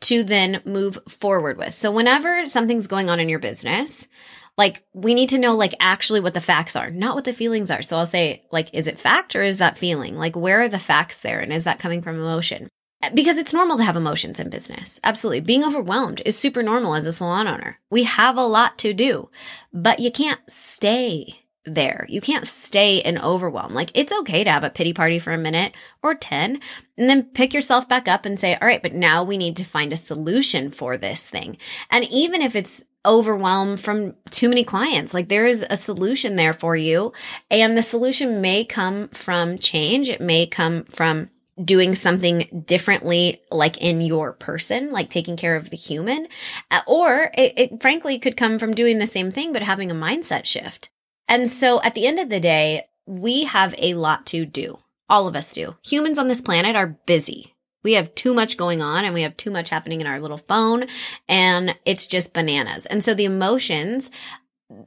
to 0.02 0.24
then 0.24 0.62
move 0.64 0.98
forward 1.08 1.58
with. 1.58 1.74
So 1.74 1.90
whenever 1.90 2.46
something's 2.46 2.86
going 2.86 3.10
on 3.10 3.20
in 3.20 3.28
your 3.28 3.38
business, 3.38 4.08
like 4.56 4.84
we 4.94 5.12
need 5.12 5.28
to 5.30 5.38
know 5.38 5.54
like 5.54 5.74
actually 5.80 6.20
what 6.20 6.32
the 6.32 6.40
facts 6.40 6.74
are, 6.74 6.90
not 6.90 7.14
what 7.14 7.24
the 7.24 7.34
feelings 7.34 7.70
are. 7.70 7.82
So 7.82 7.98
I'll 7.98 8.06
say 8.06 8.44
like, 8.50 8.72
is 8.72 8.86
it 8.86 8.98
fact 8.98 9.36
or 9.36 9.42
is 9.42 9.58
that 9.58 9.78
feeling? 9.78 10.16
Like 10.16 10.36
where 10.36 10.62
are 10.62 10.68
the 10.68 10.78
facts 10.78 11.20
there? 11.20 11.40
And 11.40 11.52
is 11.52 11.64
that 11.64 11.78
coming 11.78 12.00
from 12.00 12.16
emotion? 12.16 12.68
Because 13.14 13.38
it's 13.38 13.54
normal 13.54 13.76
to 13.78 13.84
have 13.84 13.96
emotions 13.96 14.38
in 14.38 14.50
business. 14.50 15.00
Absolutely. 15.02 15.40
Being 15.40 15.64
overwhelmed 15.64 16.22
is 16.24 16.38
super 16.38 16.62
normal 16.62 16.94
as 16.94 17.06
a 17.06 17.12
salon 17.12 17.48
owner. 17.48 17.78
We 17.90 18.04
have 18.04 18.36
a 18.36 18.46
lot 18.46 18.78
to 18.78 18.92
do, 18.92 19.30
but 19.72 20.00
you 20.00 20.10
can't 20.10 20.40
stay 20.48 21.40
there. 21.64 22.06
You 22.08 22.20
can't 22.20 22.46
stay 22.46 22.98
in 22.98 23.18
overwhelm. 23.18 23.74
Like 23.74 23.90
it's 23.94 24.12
okay 24.20 24.44
to 24.44 24.50
have 24.50 24.64
a 24.64 24.70
pity 24.70 24.92
party 24.92 25.18
for 25.18 25.32
a 25.32 25.38
minute 25.38 25.74
or 26.02 26.14
10 26.14 26.60
and 26.96 27.10
then 27.10 27.24
pick 27.24 27.52
yourself 27.52 27.88
back 27.88 28.08
up 28.08 28.24
and 28.24 28.40
say, 28.40 28.54
all 28.54 28.66
right, 28.66 28.82
but 28.82 28.94
now 28.94 29.22
we 29.22 29.36
need 29.36 29.56
to 29.58 29.64
find 29.64 29.92
a 29.92 29.96
solution 29.96 30.70
for 30.70 30.96
this 30.96 31.28
thing. 31.28 31.58
And 31.90 32.04
even 32.10 32.42
if 32.42 32.56
it's 32.56 32.84
overwhelm 33.06 33.76
from 33.76 34.14
too 34.30 34.48
many 34.48 34.64
clients. 34.64 35.14
Like 35.14 35.28
there 35.28 35.46
is 35.46 35.64
a 35.68 35.76
solution 35.76 36.36
there 36.36 36.52
for 36.52 36.76
you. 36.76 37.12
And 37.50 37.76
the 37.76 37.82
solution 37.82 38.40
may 38.40 38.64
come 38.64 39.08
from 39.08 39.58
change. 39.58 40.08
It 40.08 40.20
may 40.20 40.46
come 40.46 40.84
from 40.84 41.30
doing 41.62 41.94
something 41.94 42.64
differently, 42.66 43.42
like 43.50 43.76
in 43.78 44.00
your 44.00 44.32
person, 44.32 44.92
like 44.92 45.10
taking 45.10 45.36
care 45.36 45.56
of 45.56 45.70
the 45.70 45.76
human, 45.76 46.26
uh, 46.70 46.80
or 46.86 47.30
it, 47.36 47.52
it, 47.56 47.82
frankly 47.82 48.18
could 48.18 48.36
come 48.36 48.58
from 48.58 48.74
doing 48.74 48.98
the 48.98 49.06
same 49.06 49.30
thing, 49.30 49.52
but 49.52 49.62
having 49.62 49.90
a 49.90 49.94
mindset 49.94 50.44
shift. 50.44 50.90
And 51.28 51.48
so 51.48 51.80
at 51.82 51.94
the 51.94 52.06
end 52.06 52.18
of 52.18 52.28
the 52.28 52.40
day, 52.40 52.88
we 53.06 53.44
have 53.44 53.74
a 53.78 53.94
lot 53.94 54.26
to 54.26 54.46
do. 54.46 54.78
All 55.08 55.26
of 55.26 55.36
us 55.36 55.52
do. 55.52 55.76
Humans 55.84 56.18
on 56.18 56.28
this 56.28 56.40
planet 56.40 56.76
are 56.76 56.98
busy. 57.06 57.54
We 57.82 57.94
have 57.94 58.14
too 58.14 58.34
much 58.34 58.56
going 58.56 58.82
on 58.82 59.04
and 59.04 59.14
we 59.14 59.22
have 59.22 59.36
too 59.36 59.50
much 59.50 59.70
happening 59.70 60.00
in 60.00 60.06
our 60.06 60.20
little 60.20 60.38
phone 60.38 60.84
and 61.28 61.76
it's 61.84 62.06
just 62.06 62.34
bananas. 62.34 62.86
And 62.86 63.02
so 63.02 63.14
the 63.14 63.24
emotions 63.24 64.10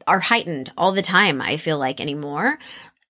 are 0.07 0.19
heightened 0.19 0.71
all 0.77 0.91
the 0.91 1.01
time, 1.01 1.41
I 1.41 1.57
feel 1.57 1.77
like 1.77 1.99
anymore. 1.99 2.59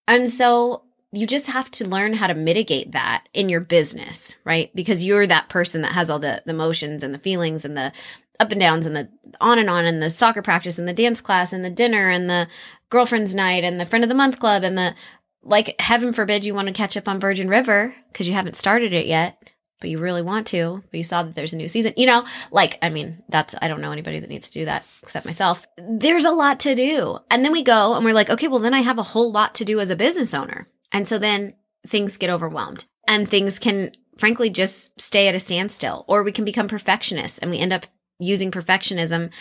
And 0.08 0.30
so 0.30 0.84
you 1.14 1.28
just 1.28 1.48
have 1.48 1.70
to 1.70 1.88
learn 1.88 2.14
how 2.14 2.26
to 2.26 2.34
mitigate 2.34 2.94
that 2.94 3.30
in 3.36 3.48
your 3.48 3.60
business, 3.60 4.36
right? 4.44 4.76
Because 4.76 5.06
you're 5.06 5.28
that 5.28 5.48
person 5.48 5.84
that 5.84 5.94
has 5.94 6.10
all 6.10 6.18
the, 6.18 6.42
the 6.46 6.52
emotions 6.52 7.04
and 7.04 7.14
the 7.14 7.20
feelings 7.20 7.66
and 7.66 7.78
the 7.78 7.94
up 8.40 8.52
and 8.52 8.60
downs 8.60 8.88
and 8.88 8.96
the 8.96 9.08
on 9.40 9.60
and 9.60 9.70
on 9.70 9.86
and 9.86 10.02
the 10.02 10.10
soccer 10.10 10.42
practice 10.42 10.80
and 10.80 10.88
the 10.88 10.94
dance 10.94 11.22
class 11.22 11.54
and 11.54 11.64
the 11.64 11.70
dinner 11.70 12.10
and 12.10 12.28
the 12.28 12.48
girlfriend's 12.90 13.36
night 13.36 13.64
and 13.64 13.80
the 13.80 13.86
friend 13.86 14.04
of 14.04 14.10
the 14.10 14.16
month 14.16 14.40
club 14.40 14.64
and 14.64 14.76
the 14.76 14.96
like 15.44 15.80
heaven 15.80 16.14
forbid 16.14 16.46
you 16.46 16.56
want 16.56 16.68
to 16.68 16.74
catch 16.74 16.98
up 16.98 17.08
on 17.08 17.20
Virgin 17.20 17.48
River 17.48 17.94
because 18.12 18.28
you 18.28 18.34
haven't 18.34 18.56
started 18.56 18.92
it 18.92 19.06
yet, 19.06 19.38
but 19.80 19.92
you 19.92 20.00
really 20.00 20.24
want 20.24 20.48
to, 20.48 20.82
but 20.90 20.98
you 20.98 21.04
saw 21.04 21.22
that 21.22 21.36
there's 21.36 21.54
a 21.54 21.58
new 21.58 21.68
season. 21.68 21.94
You 21.96 22.08
know, 22.08 22.26
like 22.50 22.80
I 22.82 22.90
mean, 22.90 23.22
that's 23.30 23.54
I 23.62 23.68
don't 23.68 23.82
know 23.82 23.92
anybody 23.92 24.20
that 24.20 24.30
needs 24.30 24.50
to 24.50 24.60
do 24.60 24.66
that 24.66 24.84
except 25.04 25.28
myself. 25.28 25.68
There's 25.78 26.26
a 26.26 26.32
lot 26.32 26.62
to 26.62 26.74
do. 26.74 27.20
And 27.30 27.46
then 27.46 27.52
we 27.52 27.62
go 27.62 27.94
and 27.94 28.04
we're 28.04 28.16
like, 28.16 28.32
okay, 28.32 28.48
well 28.48 28.60
then 28.60 28.74
I 28.74 28.82
have 28.82 28.98
a 28.98 29.04
whole 29.04 29.32
lot 29.32 29.54
to 29.56 29.66
do 29.66 29.80
as 29.80 29.92
a 29.92 29.96
business 29.96 30.34
owner. 30.34 30.68
And 30.94 31.08
so 31.08 31.18
then 31.18 31.56
things 31.86 32.18
get 32.18 32.30
overwhelmed 32.30 32.86
and 33.08 33.28
things 33.28 33.60
can 33.60 33.92
frankly 34.18 34.50
just 34.50 35.00
stay 35.02 35.28
at 35.28 35.36
a 35.36 35.40
standstill 35.40 36.06
or 36.08 36.24
we 36.24 36.32
can 36.32 36.46
become 36.46 36.68
perfectionists 36.68 37.40
and 37.40 37.52
we 37.52 37.60
end 37.60 37.74
up 37.74 37.86
using 38.20 38.52
perfectionism 38.52 39.32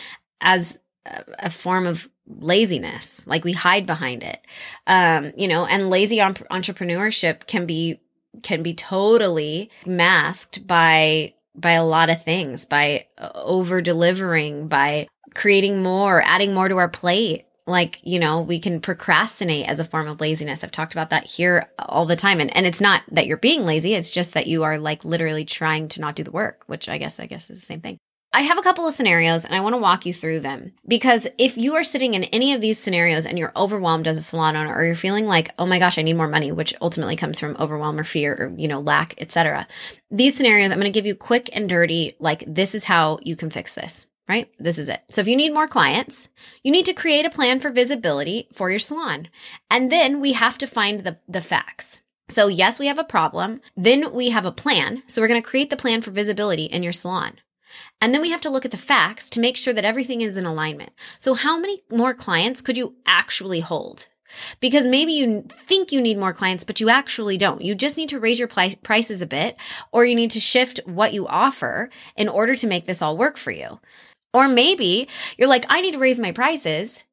as 0.41 0.79
a, 1.39 1.51
form 1.51 1.87
of 1.87 2.09
laziness 2.27 3.27
like 3.27 3.45
we 3.45 3.53
hide 3.53 3.85
behind 3.85 4.23
it 4.23 4.47
um 4.87 5.33
you 5.37 5.49
know 5.49 5.67
and 5.67 5.91
lazy 5.91 6.19
entrepreneurship 6.19 7.47
can 7.47 7.67
be 7.67 8.01
can 8.43 8.63
be 8.63 8.73
totally 8.73 9.71
masked 9.85 10.67
by 10.67 11.35
by 11.55 11.73
a 11.73 11.85
lot 11.85 12.11
of 12.11 12.23
things, 12.23 12.65
by 12.67 13.07
over 13.19 13.83
delivering, 13.83 14.69
by 14.69 15.09
creating 15.35 15.83
more, 15.83 16.23
adding 16.23 16.55
more 16.55 16.69
to 16.69 16.77
our 16.77 16.89
plate. 16.89 17.45
Like, 17.67 18.01
you 18.03 18.19
know, 18.19 18.41
we 18.41 18.59
can 18.59 18.81
procrastinate 18.81 19.69
as 19.69 19.79
a 19.79 19.85
form 19.85 20.09
of 20.09 20.21
laziness. 20.21 20.65
I've 20.65 20.73
talked 20.73 20.95
about 20.95 21.11
that 21.11 21.29
here 21.29 21.71
all 21.79 22.07
the 22.07 22.17
time. 22.17 22.41
And, 22.41 22.55
and 22.57 22.67
it's 22.67 22.81
not 22.81 23.03
that 23.13 23.27
you're 23.27 23.37
being 23.37 23.65
lazy. 23.65 23.95
It's 23.95 24.11
just 24.11 24.33
that 24.33 24.49
you 24.49 24.65
are 24.65 24.79
like 24.79 25.05
literally 25.05 25.45
trying 25.45 25.89
to 25.89 26.01
not 26.01 26.17
do 26.17 26.25
the 26.25 26.33
work, 26.33 26.65
which 26.67 26.89
I 26.89 26.99
guess, 26.99 27.21
I 27.21 27.27
guess 27.27 27.51
is 27.51 27.61
the 27.61 27.67
same 27.67 27.81
thing. 27.81 27.99
I 28.35 28.41
have 28.43 28.57
a 28.57 28.63
couple 28.63 28.87
of 28.87 28.95
scenarios 28.95 29.45
and 29.45 29.55
I 29.55 29.61
want 29.61 29.75
to 29.75 29.81
walk 29.81 30.07
you 30.07 30.15
through 30.15 30.41
them 30.41 30.73
because 30.89 31.27
if 31.37 31.59
you 31.59 31.75
are 31.75 31.85
sitting 31.85 32.15
in 32.15 32.25
any 32.25 32.55
of 32.55 32.63
these 32.63 32.79
scenarios 32.79 33.27
and 33.27 33.39
you're 33.39 33.53
overwhelmed 33.55 34.09
as 34.09 34.17
a 34.17 34.23
salon 34.23 34.57
owner 34.57 34.75
or 34.75 34.87
you're 34.87 34.95
feeling 34.95 35.27
like, 35.27 35.51
oh 35.59 35.67
my 35.67 35.79
gosh, 35.79 35.99
I 35.99 36.03
need 36.03 36.15
more 36.15 36.29
money, 36.29 36.51
which 36.51 36.73
ultimately 36.81 37.15
comes 37.15 37.39
from 37.39 37.59
overwhelm 37.61 38.01
or 38.01 38.05
fear 38.05 38.33
or, 38.33 38.55
you 38.57 38.69
know, 38.69 38.81
lack, 38.81 39.21
etc. 39.21 39.67
These 40.11 40.35
scenarios, 40.35 40.71
I'm 40.71 40.79
going 40.79 40.91
to 40.91 40.99
give 40.99 41.05
you 41.05 41.15
quick 41.15 41.51
and 41.55 41.69
dirty, 41.69 42.17
like 42.21 42.43
this 42.47 42.75
is 42.75 42.85
how 42.85 43.19
you 43.21 43.37
can 43.37 43.51
fix 43.51 43.75
this, 43.75 44.07
right? 44.33 44.51
This 44.59 44.79
is 44.79 44.89
it. 44.89 45.03
So 45.11 45.21
if 45.21 45.29
you 45.29 45.37
need 45.37 45.53
more 45.53 45.69
clients, 45.69 46.31
you 46.63 46.73
need 46.73 46.87
to 46.87 46.95
create 46.95 47.27
a 47.27 47.31
plan 47.31 47.61
for 47.61 47.71
visibility 47.71 48.49
for 48.51 48.71
your 48.71 48.79
salon. 48.79 49.29
And 49.71 49.93
then 49.93 50.23
we 50.23 50.33
have 50.33 50.57
to 50.59 50.67
find 50.67 51.01
the, 51.01 51.19
the 51.29 51.43
facts. 51.43 52.01
So 52.31 52.49
yes, 52.49 52.81
we 52.81 52.87
have 52.87 52.99
a 52.99 53.05
problem. 53.05 53.61
Then 53.77 54.15
we 54.15 54.31
have 54.31 54.47
a 54.47 54.59
plan. 54.65 55.03
So 55.07 55.21
we're 55.21 55.29
going 55.29 55.43
to 55.43 55.49
create 55.49 55.69
the 55.69 55.77
plan 55.77 56.01
for 56.01 56.13
visibility 56.13 56.65
in 56.65 56.83
your 56.83 56.95
salon. 56.95 57.41
And 58.01 58.15
then 58.15 58.23
we 58.23 58.31
have 58.31 58.41
to 58.41 58.51
look 58.51 58.65
at 58.65 58.71
the 58.71 58.89
facts 58.95 59.29
to 59.31 59.41
make 59.41 59.59
sure 59.59 59.75
that 59.75 59.85
everything 59.85 60.23
is 60.23 60.39
in 60.39 60.47
alignment. 60.47 60.93
So 61.19 61.35
how 61.35 61.59
many 61.59 61.83
more 61.91 62.15
clients 62.15 62.63
could 62.63 62.79
you 62.79 62.95
actually 63.05 63.61
hold? 63.61 64.09
Because 64.61 64.89
maybe 64.89 65.13
you 65.13 65.47
think 65.69 65.93
you 65.93 66.01
need 66.01 66.19
more 66.19 66.33
clients, 66.33 66.65
but 66.65 66.81
you 66.81 66.89
actually 66.89 67.37
don't. 67.37 67.61
You 67.61 67.75
just 67.75 67.99
need 67.99 68.09
to 68.09 68.19
raise 68.19 68.39
your 68.39 68.49
prices 68.49 69.21
a 69.21 69.27
bit, 69.27 69.57
or 69.93 70.07
you 70.07 70.15
need 70.15 70.31
to 70.31 70.41
shift 70.41 70.81
what 70.87 71.13
you 71.13 71.27
offer 71.27 71.91
in 72.17 72.29
order 72.29 72.55
to 72.55 72.67
make 72.67 72.87
this 72.87 73.03
all 73.03 73.17
work 73.17 73.37
for 73.37 73.51
you. 73.51 73.79
Or 74.33 74.49
maybe 74.49 75.09
you're 75.37 75.49
like, 75.49 75.67
I 75.69 75.81
need 75.81 75.93
to 75.93 75.99
raise 75.99 76.19
my 76.19 76.33
prices, 76.33 77.05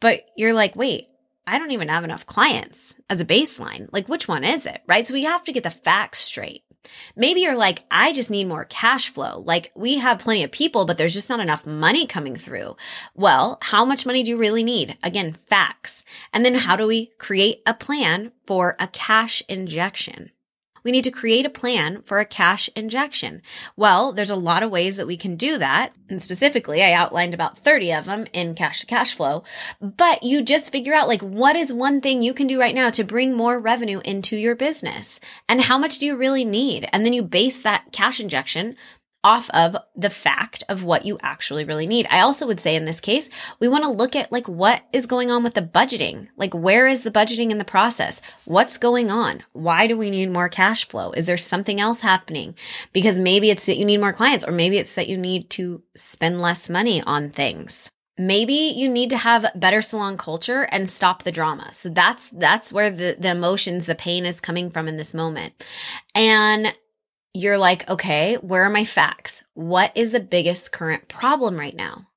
but 0.00 0.22
you're 0.36 0.54
like, 0.54 0.76
wait, 0.76 1.06
I 1.46 1.58
don't 1.58 1.72
even 1.72 1.88
have 1.88 2.04
enough 2.04 2.26
clients 2.26 2.94
as 3.10 3.20
a 3.20 3.24
baseline. 3.24 3.88
Like, 3.92 4.08
which 4.08 4.28
one 4.28 4.44
is 4.44 4.66
it? 4.66 4.80
Right. 4.86 5.06
So 5.06 5.14
we 5.14 5.24
have 5.24 5.44
to 5.44 5.52
get 5.52 5.64
the 5.64 5.70
facts 5.70 6.20
straight. 6.20 6.62
Maybe 7.16 7.40
you're 7.40 7.56
like, 7.56 7.84
I 7.90 8.12
just 8.12 8.30
need 8.30 8.48
more 8.48 8.64
cash 8.64 9.12
flow. 9.12 9.40
Like 9.40 9.70
we 9.74 9.98
have 9.98 10.18
plenty 10.18 10.42
of 10.42 10.50
people, 10.50 10.84
but 10.84 10.98
there's 10.98 11.14
just 11.14 11.28
not 11.28 11.40
enough 11.40 11.66
money 11.66 12.06
coming 12.06 12.36
through. 12.36 12.76
Well, 13.14 13.58
how 13.62 13.84
much 13.84 14.06
money 14.06 14.22
do 14.22 14.30
you 14.30 14.36
really 14.36 14.64
need? 14.64 14.96
Again, 15.02 15.36
facts. 15.46 16.04
And 16.32 16.44
then 16.44 16.54
how 16.54 16.76
do 16.76 16.86
we 16.86 17.12
create 17.18 17.62
a 17.66 17.74
plan 17.74 18.32
for 18.46 18.76
a 18.78 18.88
cash 18.88 19.42
injection? 19.48 20.30
We 20.84 20.92
need 20.92 21.04
to 21.04 21.10
create 21.10 21.46
a 21.46 21.50
plan 21.50 22.02
for 22.02 22.18
a 22.18 22.24
cash 22.24 22.68
injection. 22.74 23.42
Well, 23.76 24.12
there's 24.12 24.30
a 24.30 24.36
lot 24.36 24.62
of 24.62 24.70
ways 24.70 24.96
that 24.96 25.06
we 25.06 25.16
can 25.16 25.36
do 25.36 25.58
that. 25.58 25.92
And 26.08 26.20
specifically, 26.22 26.82
I 26.82 26.92
outlined 26.92 27.34
about 27.34 27.58
30 27.58 27.92
of 27.92 28.04
them 28.04 28.26
in 28.32 28.54
cash 28.54 28.80
to 28.80 28.86
cash 28.86 29.14
flow, 29.14 29.44
but 29.80 30.22
you 30.22 30.42
just 30.42 30.72
figure 30.72 30.94
out 30.94 31.08
like 31.08 31.22
what 31.22 31.56
is 31.56 31.72
one 31.72 32.00
thing 32.00 32.22
you 32.22 32.34
can 32.34 32.46
do 32.46 32.60
right 32.60 32.74
now 32.74 32.90
to 32.90 33.04
bring 33.04 33.34
more 33.34 33.58
revenue 33.58 34.00
into 34.04 34.36
your 34.36 34.54
business 34.54 35.20
and 35.48 35.60
how 35.62 35.78
much 35.78 35.98
do 35.98 36.06
you 36.06 36.16
really 36.16 36.44
need? 36.44 36.88
And 36.92 37.04
then 37.04 37.12
you 37.12 37.22
base 37.22 37.62
that 37.62 37.92
cash 37.92 38.20
injection 38.20 38.76
off 39.24 39.48
of 39.50 39.76
the 39.94 40.10
fact 40.10 40.64
of 40.68 40.82
what 40.82 41.04
you 41.04 41.18
actually 41.22 41.64
really 41.64 41.86
need. 41.86 42.06
I 42.10 42.20
also 42.20 42.46
would 42.46 42.60
say 42.60 42.74
in 42.74 42.84
this 42.84 43.00
case, 43.00 43.30
we 43.60 43.68
want 43.68 43.84
to 43.84 43.90
look 43.90 44.16
at 44.16 44.32
like 44.32 44.48
what 44.48 44.82
is 44.92 45.06
going 45.06 45.30
on 45.30 45.44
with 45.44 45.54
the 45.54 45.62
budgeting. 45.62 46.28
Like 46.36 46.54
where 46.54 46.86
is 46.86 47.02
the 47.02 47.10
budgeting 47.10 47.50
in 47.50 47.58
the 47.58 47.64
process? 47.64 48.20
What's 48.44 48.78
going 48.78 49.10
on? 49.10 49.44
Why 49.52 49.86
do 49.86 49.96
we 49.96 50.10
need 50.10 50.30
more 50.30 50.48
cash 50.48 50.88
flow? 50.88 51.12
Is 51.12 51.26
there 51.26 51.36
something 51.36 51.80
else 51.80 52.00
happening? 52.00 52.54
Because 52.92 53.18
maybe 53.18 53.50
it's 53.50 53.66
that 53.66 53.78
you 53.78 53.84
need 53.84 54.00
more 54.00 54.12
clients 54.12 54.44
or 54.44 54.52
maybe 54.52 54.78
it's 54.78 54.94
that 54.94 55.08
you 55.08 55.16
need 55.16 55.50
to 55.50 55.82
spend 55.94 56.40
less 56.40 56.68
money 56.68 57.02
on 57.02 57.30
things. 57.30 57.90
Maybe 58.18 58.52
you 58.52 58.90
need 58.90 59.08
to 59.10 59.16
have 59.16 59.46
better 59.54 59.80
salon 59.80 60.18
culture 60.18 60.68
and 60.70 60.88
stop 60.88 61.22
the 61.22 61.32
drama. 61.32 61.72
So 61.72 61.88
that's, 61.88 62.28
that's 62.28 62.72
where 62.72 62.90
the, 62.90 63.16
the 63.18 63.30
emotions, 63.30 63.86
the 63.86 63.94
pain 63.94 64.26
is 64.26 64.40
coming 64.40 64.70
from 64.70 64.86
in 64.86 64.98
this 64.98 65.14
moment. 65.14 65.54
And 66.14 66.74
you're 67.34 67.58
like, 67.58 67.88
okay, 67.88 68.36
where 68.36 68.64
are 68.64 68.70
my 68.70 68.84
facts? 68.84 69.44
What 69.54 69.92
is 69.94 70.12
the 70.12 70.20
biggest 70.20 70.72
current 70.72 71.08
problem 71.08 71.58
right 71.58 71.74
now? 71.74 72.08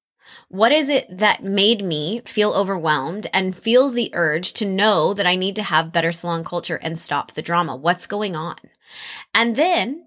What 0.50 0.72
is 0.72 0.90
it 0.90 1.06
that 1.18 1.44
made 1.44 1.84
me 1.84 2.22
feel 2.26 2.52
overwhelmed 2.52 3.28
and 3.34 3.58
feel 3.58 3.90
the 3.90 4.12
urge 4.14 4.54
to 4.54 4.66
know 4.66 5.14
that 5.14 5.26
I 5.26 5.36
need 5.36 5.56
to 5.56 5.64
have 5.64 5.94
better 5.94 6.12
salon 6.12 6.44
culture 6.44 6.80
and 6.82 7.00
stop 7.00 7.32
the 7.32 7.42
drama? 7.42 7.76
What's 7.76 8.08
going 8.08 8.36
on? 8.36 8.58
And 9.34 9.56
then 9.56 10.06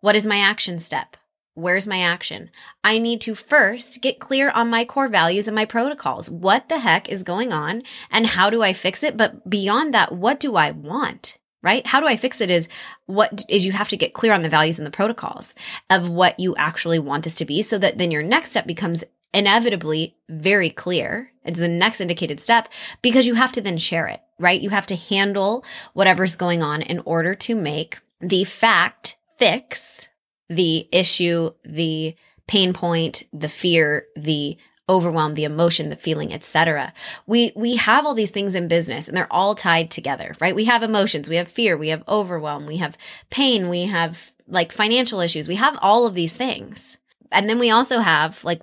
what 0.00 0.16
is 0.16 0.26
my 0.26 0.38
action 0.38 0.78
step? 0.78 1.16
Where's 1.54 1.86
my 1.86 2.00
action? 2.00 2.50
I 2.84 2.98
need 2.98 3.20
to 3.22 3.34
first 3.34 4.00
get 4.00 4.20
clear 4.20 4.50
on 4.50 4.70
my 4.70 4.84
core 4.84 5.08
values 5.08 5.48
and 5.48 5.54
my 5.54 5.64
protocols. 5.64 6.30
What 6.30 6.68
the 6.68 6.78
heck 6.78 7.08
is 7.08 7.22
going 7.22 7.52
on 7.52 7.82
and 8.10 8.26
how 8.26 8.50
do 8.50 8.62
I 8.62 8.72
fix 8.72 9.02
it? 9.02 9.16
But 9.16 9.48
beyond 9.48 9.92
that, 9.94 10.12
what 10.12 10.40
do 10.40 10.56
I 10.56 10.70
want? 10.70 11.38
Right? 11.62 11.86
How 11.86 12.00
do 12.00 12.06
I 12.06 12.16
fix 12.16 12.40
it 12.40 12.50
is 12.50 12.68
what 13.06 13.44
is 13.48 13.66
you 13.66 13.72
have 13.72 13.88
to 13.88 13.96
get 13.96 14.14
clear 14.14 14.32
on 14.32 14.42
the 14.42 14.48
values 14.48 14.78
and 14.78 14.86
the 14.86 14.90
protocols 14.90 15.54
of 15.88 16.08
what 16.08 16.40
you 16.40 16.56
actually 16.56 16.98
want 16.98 17.24
this 17.24 17.36
to 17.36 17.44
be 17.44 17.62
so 17.62 17.78
that 17.78 17.98
then 17.98 18.10
your 18.10 18.22
next 18.22 18.50
step 18.50 18.66
becomes 18.66 19.04
inevitably 19.32 20.16
very 20.28 20.70
clear. 20.70 21.32
It's 21.44 21.60
the 21.60 21.68
next 21.68 22.00
indicated 22.00 22.40
step 22.40 22.68
because 23.02 23.26
you 23.26 23.34
have 23.34 23.52
to 23.52 23.60
then 23.60 23.78
share 23.78 24.06
it, 24.06 24.20
right? 24.38 24.60
You 24.60 24.70
have 24.70 24.86
to 24.86 24.96
handle 24.96 25.64
whatever's 25.92 26.36
going 26.36 26.62
on 26.62 26.82
in 26.82 27.00
order 27.00 27.34
to 27.34 27.54
make 27.54 27.98
the 28.20 28.44
fact 28.44 29.16
fix 29.38 30.08
the 30.48 30.88
issue, 30.92 31.52
the 31.64 32.16
pain 32.46 32.72
point, 32.72 33.22
the 33.32 33.48
fear, 33.48 34.06
the 34.16 34.58
overwhelm, 34.90 35.34
the 35.34 35.44
emotion, 35.44 35.88
the 35.88 35.96
feeling, 35.96 36.34
etc. 36.34 36.92
We 37.26 37.52
we 37.54 37.76
have 37.76 38.04
all 38.04 38.14
these 38.14 38.30
things 38.30 38.54
in 38.54 38.68
business 38.68 39.08
and 39.08 39.16
they're 39.16 39.32
all 39.32 39.54
tied 39.54 39.90
together, 39.90 40.34
right? 40.40 40.54
We 40.54 40.64
have 40.66 40.82
emotions, 40.82 41.30
we 41.30 41.36
have 41.36 41.48
fear, 41.48 41.78
we 41.78 41.88
have 41.88 42.02
overwhelm, 42.08 42.66
we 42.66 42.78
have 42.78 42.98
pain, 43.30 43.68
we 43.68 43.84
have 43.84 44.32
like 44.50 44.72
financial 44.72 45.20
issues. 45.20 45.48
We 45.48 45.54
have 45.54 45.78
all 45.80 46.06
of 46.06 46.14
these 46.14 46.32
things. 46.32 46.98
And 47.32 47.48
then 47.48 47.58
we 47.58 47.70
also 47.70 48.00
have 48.00 48.44
like 48.44 48.60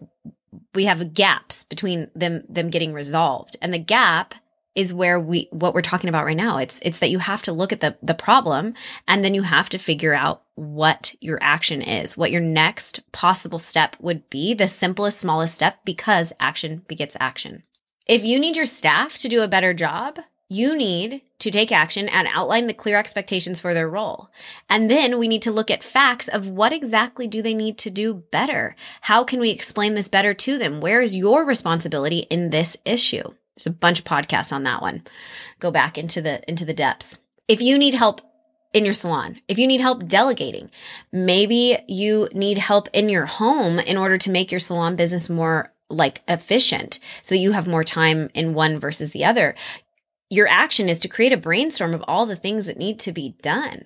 we 0.76 0.86
have 0.86 1.14
gaps 1.14 1.64
between 1.64 2.12
them 2.14 2.44
them 2.50 2.70
getting 2.70 2.94
resolved. 2.94 3.56
And 3.62 3.74
the 3.74 3.80
gap 3.80 4.36
is 4.78 4.94
where 4.94 5.20
we 5.20 5.50
what 5.50 5.74
we're 5.74 5.82
talking 5.82 6.08
about 6.08 6.24
right 6.24 6.38
now. 6.38 6.60
It's 6.60 6.80
it's 6.84 7.00
that 7.00 7.10
you 7.10 7.18
have 7.18 7.42
to 7.42 7.52
look 7.52 7.74
at 7.74 7.82
the 7.82 7.98
the 8.02 8.14
problem 8.14 8.76
and 9.08 9.26
then 9.26 9.34
you 9.34 9.42
have 9.42 9.70
to 9.70 9.80
figure 9.80 10.14
out 10.14 10.44
what 10.54 11.16
your 11.20 11.40
action 11.42 11.82
is, 11.82 12.16
what 12.16 12.32
your 12.32 12.42
next 12.42 13.00
possible 13.12 13.58
step 13.58 13.96
would 14.00 14.30
be, 14.30 14.54
the 14.54 14.68
simplest 14.68 15.20
smallest 15.20 15.56
step 15.56 15.80
because 15.84 16.32
action 16.40 16.84
begets 16.88 17.18
action. 17.20 17.64
If 18.06 18.24
you 18.24 18.40
need 18.40 18.56
your 18.56 18.68
staff 18.68 19.18
to 19.18 19.28
do 19.28 19.42
a 19.42 19.48
better 19.48 19.74
job, 19.74 20.20
you 20.48 20.78
need 20.78 21.24
to 21.40 21.50
take 21.50 21.72
action 21.72 22.08
and 22.08 22.28
outline 22.32 22.68
the 22.68 22.74
clear 22.74 22.98
expectations 22.98 23.60
for 23.60 23.74
their 23.74 23.90
role. 23.90 24.30
And 24.70 24.92
then 24.92 25.18
we 25.18 25.28
need 25.28 25.42
to 25.42 25.52
look 25.52 25.72
at 25.72 25.84
facts 25.84 26.28
of 26.28 26.48
what 26.48 26.72
exactly 26.72 27.28
do 27.28 27.42
they 27.42 27.56
need 27.56 27.80
to 27.80 27.90
do 27.90 28.14
better? 28.14 28.76
How 29.02 29.24
can 29.24 29.40
we 29.40 29.50
explain 29.50 29.96
this 29.96 30.08
better 30.08 30.36
to 30.36 30.60
them? 30.60 30.82
Where 30.82 31.02
is 31.02 31.16
your 31.16 31.44
responsibility 31.44 32.20
in 32.30 32.52
this 32.52 32.78
issue? 32.86 33.34
There's 33.58 33.68
a 33.68 33.72
bunch 33.72 34.00
of 34.00 34.06
podcasts 34.06 34.54
on 34.54 34.64
that 34.64 34.84
one. 34.84 35.02
Go 35.60 35.72
back 35.72 35.98
into 35.98 36.22
the 36.22 36.48
into 36.48 36.64
the 36.64 36.76
depths. 36.76 37.20
If 37.48 37.60
you 37.60 37.78
need 37.78 37.96
help 37.96 38.22
in 38.72 38.86
your 38.86 38.94
salon, 38.94 39.42
if 39.48 39.58
you 39.58 39.66
need 39.66 39.82
help 39.82 40.08
delegating, 40.08 40.70
maybe 41.12 41.80
you 41.88 42.30
need 42.34 42.60
help 42.60 42.88
in 42.94 43.10
your 43.10 43.26
home 43.26 43.80
in 43.80 43.98
order 43.98 44.18
to 44.18 44.32
make 44.32 44.52
your 44.52 44.60
salon 44.60 44.96
business 44.96 45.28
more 45.30 45.74
like 45.90 46.22
efficient 46.28 47.00
so 47.24 47.34
you 47.34 47.54
have 47.54 47.66
more 47.66 47.84
time 47.84 48.30
in 48.36 48.54
one 48.54 48.80
versus 48.80 49.12
the 49.12 49.26
other. 49.26 49.56
Your 50.30 50.48
action 50.48 50.88
is 50.88 51.00
to 51.00 51.08
create 51.08 51.34
a 51.34 51.38
brainstorm 51.38 51.96
of 51.96 52.04
all 52.08 52.28
the 52.28 52.36
things 52.36 52.68
that 52.68 52.78
need 52.78 53.00
to 53.00 53.12
be 53.12 53.36
done 53.42 53.86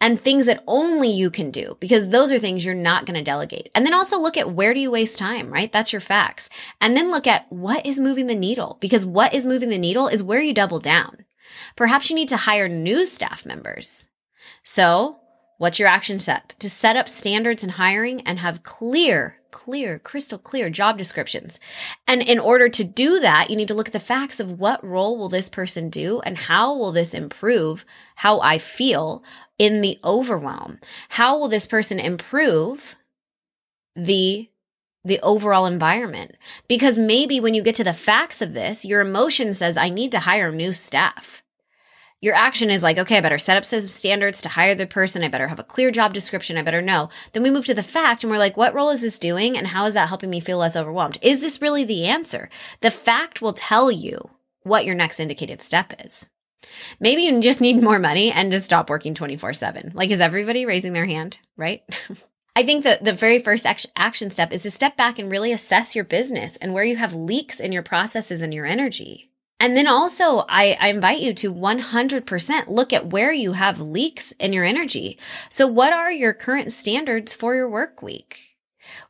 and 0.00 0.18
things 0.18 0.46
that 0.46 0.62
only 0.66 1.08
you 1.08 1.30
can 1.30 1.50
do 1.50 1.76
because 1.80 2.08
those 2.08 2.30
are 2.32 2.38
things 2.38 2.64
you're 2.64 2.74
not 2.74 3.06
going 3.06 3.16
to 3.16 3.22
delegate. 3.22 3.70
And 3.74 3.84
then 3.84 3.94
also 3.94 4.18
look 4.18 4.36
at 4.36 4.52
where 4.52 4.74
do 4.74 4.80
you 4.80 4.90
waste 4.90 5.18
time, 5.18 5.52
right? 5.52 5.70
That's 5.70 5.92
your 5.92 6.00
facts. 6.00 6.48
And 6.80 6.96
then 6.96 7.10
look 7.10 7.26
at 7.26 7.50
what 7.50 7.84
is 7.86 8.00
moving 8.00 8.26
the 8.26 8.34
needle 8.34 8.78
because 8.80 9.06
what 9.06 9.34
is 9.34 9.46
moving 9.46 9.68
the 9.68 9.78
needle 9.78 10.08
is 10.08 10.22
where 10.22 10.40
you 10.40 10.54
double 10.54 10.80
down. 10.80 11.24
Perhaps 11.76 12.10
you 12.10 12.16
need 12.16 12.28
to 12.30 12.36
hire 12.36 12.68
new 12.68 13.06
staff 13.06 13.44
members. 13.44 14.08
So 14.62 15.18
what's 15.58 15.78
your 15.78 15.88
action 15.88 16.18
step? 16.18 16.52
To 16.58 16.68
set 16.68 16.96
up 16.96 17.08
standards 17.08 17.62
in 17.62 17.70
hiring 17.70 18.20
and 18.22 18.38
have 18.38 18.62
clear 18.62 19.38
clear, 19.54 20.00
crystal 20.00 20.36
clear 20.36 20.68
job 20.68 20.98
descriptions. 20.98 21.60
And 22.08 22.20
in 22.20 22.40
order 22.40 22.68
to 22.68 22.82
do 22.82 23.20
that, 23.20 23.50
you 23.50 23.56
need 23.56 23.68
to 23.68 23.74
look 23.74 23.86
at 23.86 23.92
the 23.92 24.00
facts 24.00 24.40
of 24.40 24.58
what 24.58 24.84
role 24.84 25.16
will 25.16 25.28
this 25.28 25.48
person 25.48 25.90
do 25.90 26.20
and 26.22 26.36
how 26.36 26.76
will 26.76 26.90
this 26.90 27.14
improve 27.14 27.84
how 28.16 28.40
I 28.40 28.58
feel 28.58 29.22
in 29.56 29.80
the 29.80 30.00
overwhelm? 30.02 30.80
How 31.10 31.38
will 31.38 31.46
this 31.46 31.66
person 31.66 32.00
improve 32.00 32.96
the 33.94 34.50
the 35.04 35.20
overall 35.20 35.66
environment. 35.66 36.34
Because 36.66 36.98
maybe 36.98 37.38
when 37.38 37.52
you 37.52 37.62
get 37.62 37.74
to 37.74 37.84
the 37.84 37.92
facts 37.92 38.40
of 38.40 38.54
this, 38.54 38.84
your 38.84 39.02
emotion 39.02 39.52
says, 39.52 39.76
I 39.76 39.90
need 39.90 40.10
to 40.12 40.20
hire 40.20 40.50
new 40.50 40.72
staff. 40.72 41.42
Your 42.24 42.34
action 42.34 42.70
is 42.70 42.82
like, 42.82 42.96
okay, 42.96 43.18
I 43.18 43.20
better 43.20 43.38
set 43.38 43.58
up 43.58 43.66
some 43.66 43.82
standards 43.82 44.40
to 44.42 44.48
hire 44.48 44.74
the 44.74 44.86
person. 44.86 45.22
I 45.22 45.28
better 45.28 45.48
have 45.48 45.58
a 45.58 45.64
clear 45.64 45.90
job 45.90 46.14
description. 46.14 46.56
I 46.56 46.62
better 46.62 46.80
know. 46.80 47.10
Then 47.32 47.42
we 47.42 47.50
move 47.50 47.66
to 47.66 47.74
the 47.74 47.82
fact 47.82 48.24
and 48.24 48.30
we're 48.30 48.38
like, 48.38 48.56
what 48.56 48.72
role 48.72 48.88
is 48.88 49.02
this 49.02 49.18
doing? 49.18 49.58
And 49.58 49.66
how 49.66 49.84
is 49.84 49.92
that 49.92 50.08
helping 50.08 50.30
me 50.30 50.40
feel 50.40 50.56
less 50.56 50.74
overwhelmed? 50.74 51.18
Is 51.20 51.42
this 51.42 51.60
really 51.60 51.84
the 51.84 52.06
answer? 52.06 52.48
The 52.80 52.90
fact 52.90 53.42
will 53.42 53.52
tell 53.52 53.90
you 53.90 54.30
what 54.62 54.86
your 54.86 54.94
next 54.94 55.20
indicated 55.20 55.60
step 55.60 55.92
is. 56.02 56.30
Maybe 56.98 57.24
you 57.24 57.42
just 57.42 57.60
need 57.60 57.82
more 57.82 57.98
money 57.98 58.32
and 58.32 58.50
just 58.50 58.64
stop 58.64 58.88
working 58.88 59.14
24 59.14 59.52
seven. 59.52 59.92
Like, 59.94 60.10
is 60.10 60.22
everybody 60.22 60.64
raising 60.64 60.94
their 60.94 61.04
hand? 61.04 61.38
Right? 61.58 61.82
I 62.56 62.62
think 62.62 62.84
that 62.84 63.04
the 63.04 63.12
very 63.12 63.38
first 63.38 63.66
action 63.96 64.30
step 64.30 64.50
is 64.50 64.62
to 64.62 64.70
step 64.70 64.96
back 64.96 65.18
and 65.18 65.30
really 65.30 65.52
assess 65.52 65.94
your 65.94 66.04
business 66.04 66.56
and 66.56 66.72
where 66.72 66.84
you 66.84 66.96
have 66.96 67.12
leaks 67.12 67.60
in 67.60 67.72
your 67.72 67.82
processes 67.82 68.40
and 68.40 68.54
your 68.54 68.64
energy. 68.64 69.30
And 69.64 69.78
then 69.78 69.86
also, 69.86 70.44
I, 70.46 70.76
I, 70.78 70.88
invite 70.88 71.20
you 71.20 71.32
to 71.32 71.54
100% 71.54 72.68
look 72.68 72.92
at 72.92 73.06
where 73.06 73.32
you 73.32 73.52
have 73.52 73.80
leaks 73.80 74.32
in 74.32 74.52
your 74.52 74.62
energy. 74.62 75.18
So 75.48 75.66
what 75.66 75.90
are 75.94 76.12
your 76.12 76.34
current 76.34 76.70
standards 76.70 77.32
for 77.32 77.54
your 77.54 77.66
work 77.66 78.02
week? 78.02 78.58